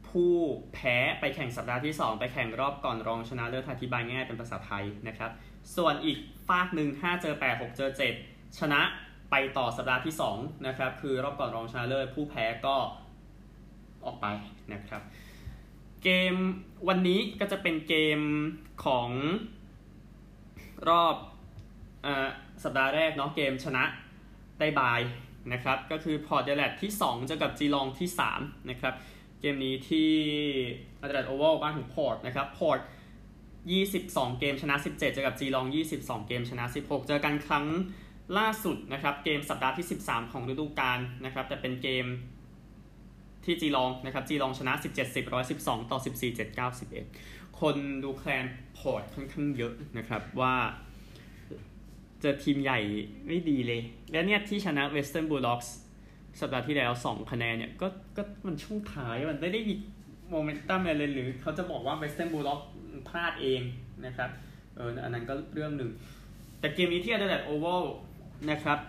[0.09, 0.33] ผู้
[0.73, 5.31] แพ้ไปแข่งสัปดาห์ที่ 2 ไปแข่งรอบก่อนรองชนะเลิศอธิบายง่ายเป็นภาษาไทยนะครับ
[5.75, 6.17] ส่วนอีก
[6.49, 7.89] ฝากหนึ่ง5เจอ8 6เจอ
[8.23, 8.81] 7 ชนะ
[9.31, 12.75] ไปต่อสัปดาห์ที่2นะครับคือรอบก่อนรองชนะเลิศผู้แพ้ก็
[14.05, 14.27] ออกไป
[14.73, 15.01] นะครับ
[16.03, 16.35] เกม
[16.87, 18.19] วันนี้ก็จะเป็นเกม
[18.85, 19.09] ของ
[20.89, 21.15] รอบ
[22.05, 22.07] อ
[22.63, 23.83] สัปดาห์แรกเนาะเกมชนะ
[24.59, 25.01] ได้บาย
[25.53, 28.93] นะครับ ก็คือพอร์ตเดลที่ 2 เจอกับจีลองที่3นะครับ
[29.41, 30.10] เกมนี้ที่
[31.01, 32.80] Adelaide Oval บ้านของพอร์ตนะครับพอร์ต
[33.60, 35.65] 22 เกมชนะ 17 เจอกับจีลอง
[35.97, 37.65] 22 เกมชนะ 16 เจอกันครั้ง
[38.38, 42.06] ล่าสุดนะครับ เกมสัปดาห์ที่ 13 ของฤดูกาลนะครับ แต่เป็นเกม
[43.45, 48.45] ที่จีลองนะครับ จีลองชนะ 17 10 112 ต่อ 14 7 9 11 คนดูแคลน
[48.78, 50.56] พอร์ตค่อนข้างเยอะนะครับว่า
[52.21, 52.80] เจอทีมใหญ่
[53.28, 55.80] ไม่ดีเลย แล้วเนี่ยที่ชนะ Western Bulldogs สั
[56.39, 59.75] สัปดาห์ที่แล้ว 2 คะแนนเนี่ยก็ก็มันช่วงท้ายมันไม่ได้มี
[60.30, 62.65] โมเมนตัมอะไรเลยหรือเขาจะบอกว่า Western Bulldogs
[63.08, 63.62] พลาดเอง
[64.06, 64.30] นะครับ
[64.75, 65.91] เอออันนั้นก็เรื่องหนึ่ง
[66.60, 67.84] แต่เกมนี้ที่ Adelaide Oval
[68.52, 68.80] นะครับ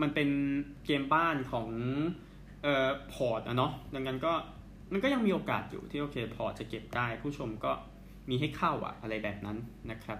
[0.00, 0.28] มันเป็น
[0.86, 1.68] เกมบ้านของ
[2.62, 4.32] เอ่อพอร์ตอะเนาะดังนั้นก็
[4.92, 7.72] มันก็ยังมีโอกาสอยู่ที่โอเคพอร์ตจะเก็บได้ ผู้ชมก็
[8.28, 9.56] มีให้เข้าอะอะไรแบบนั้น
[9.90, 10.18] นะครับ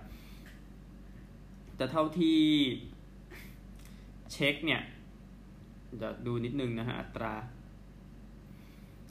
[1.77, 2.39] แต่เท่าที่
[4.33, 4.83] เช็คเนี่ย
[5.97, 7.35] เดี๋ยวดูนิดนึงนะฮะอัตรา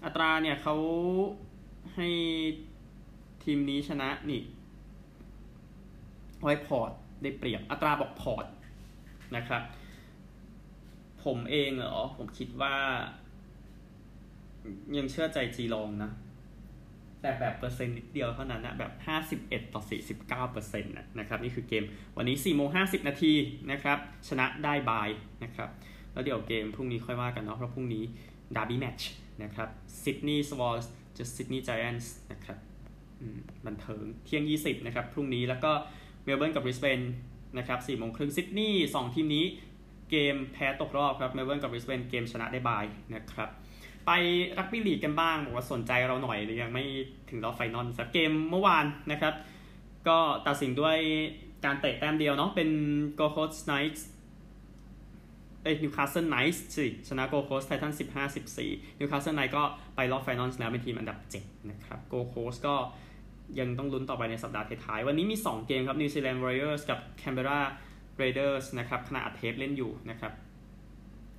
[0.06, 0.76] อัตราเนี่ยเขา
[1.96, 2.10] ให้
[3.44, 4.42] ทีมนี้ชนะนี่
[6.42, 8.46] ไว้พอร์ตได้เปรียบอัตราบอกพอร์ต
[9.36, 9.64] นะครับ
[11.24, 12.76] ผมเองเหรอ ผมคิดว่า
[14.98, 16.12] ยังเชื่อใจจีลองนะ
[17.22, 18.92] แต่แบบเปอร์เซ็นต์นิดเดียวเท่านั้นนะแบบ
[19.34, 21.86] 51 ต่อ 49เปอร์เซ็นต์นะครับ นี่คือเกม
[22.18, 23.34] วันนี้4โมง50 นาที
[23.72, 25.10] นะครับ ชนะได้บาย
[25.44, 25.70] นะครับ
[26.18, 28.04] แล้วเดี๋ยวเกมพรุ่งนี้ค่อยว่ากันเนาะเพราะพรุ่งนี้
[28.56, 29.10] ดาร์บี้แมตช์
[29.44, 29.70] นะครับ
[30.04, 32.58] ซิดนีย์ Swans เจอซิดนีย์ Giants นะครับ
[33.66, 35.72] บันเทิงเที่ยง 20 นะครับ พรุ่งนี้แล้วก็
[36.24, 37.02] เมลเบิร์นกับบริสเบน
[37.58, 39.46] นะครับ4โมงครึ่งซิดนีย์2ทีมนี้
[40.10, 43.50] เกมแพ้ตกรอบครับเมลเบิร์นกับบริสเบนเกมชนะได้บายนะครับ
[44.06, 44.12] ไป
[44.58, 46.84] รักบี้ลีกกันบ้างบอกว่าสนใจเราหน่อยหรือยังไม่
[47.30, 49.34] ถึงรอบ Final สักเกมเมื่อวานนะครับ
[50.08, 50.98] ก็ตัดสินด้วย
[51.66, 52.70] การเตะแต้มเดียวเนาะเป็น
[53.16, 54.08] Gold Coast Knights
[55.68, 59.64] เอ้นิวคาสเซิล Knights สิชนะ Gold Coast Titans 15 14นิวคาสเซิล Knights ก็
[59.96, 62.76] ไปรอบ Final แล้วเป็นทีมอันดับ7นะครับโกโคสก็
[63.60, 70.32] ยังต้องลุ้นต่อไปในสัปดาห์ท้ายๆ วันนี้มี 2 เกมครับนิวซีแลนด์ Warriors กับแคนเบอร์รา Raiders นะครับขณะอัดเทปเล่นอยู่นะครับ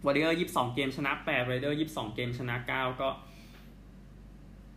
[0.07, 3.09] Warriors 22เกมชนะ8 Raiders 22เกมชนะ9ก็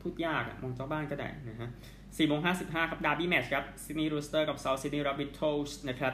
[0.02, 6.14] พูดยากอะมองเจ้าบ้านก็ได้นะฮะ4โมง55ครับดาร์บี้แมตช์ครับซิดนีย์ Roosters กับเซาท์ซิดนีย์ Rabbitohs นะครับ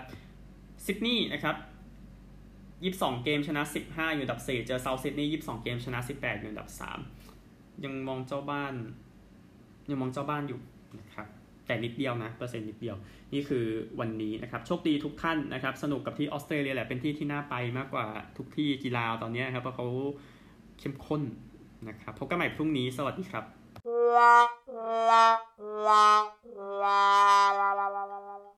[0.85, 1.55] ซิดนีย์นะครับ
[2.81, 6.69] 22 เกมชนะ 15 อยู่อันดับ 4 เจอเซาท์ซิดนีย์22 เกมชนะ 18 อยู่อันดับ
[7.25, 8.73] 3 ยังมองเจ้าบ้าน
[9.89, 10.59] ยังมองเจ้าบ้านอยู่
[10.99, 11.27] นะครับ
[11.65, 12.95] แต่นิดเดียวนะเปอร์เซ็นต์นิดเดียว
[13.33, 13.65] นี่คือ
[13.99, 18.05] วันนี้นะครับ โชคดีทุกท่านนะครับ สนุกกับที่ออสเตรเลียแหละเป็นที่ที่น่าไปมากกว่า
[18.37, 19.87] ทุกที่กีฬาตอนนี้ครับ เพราะเขา
[20.79, 21.21] เข้มข้น
[21.87, 23.45] นะครับพบกันใหม่พรุ่งนี้สวัสดีครับ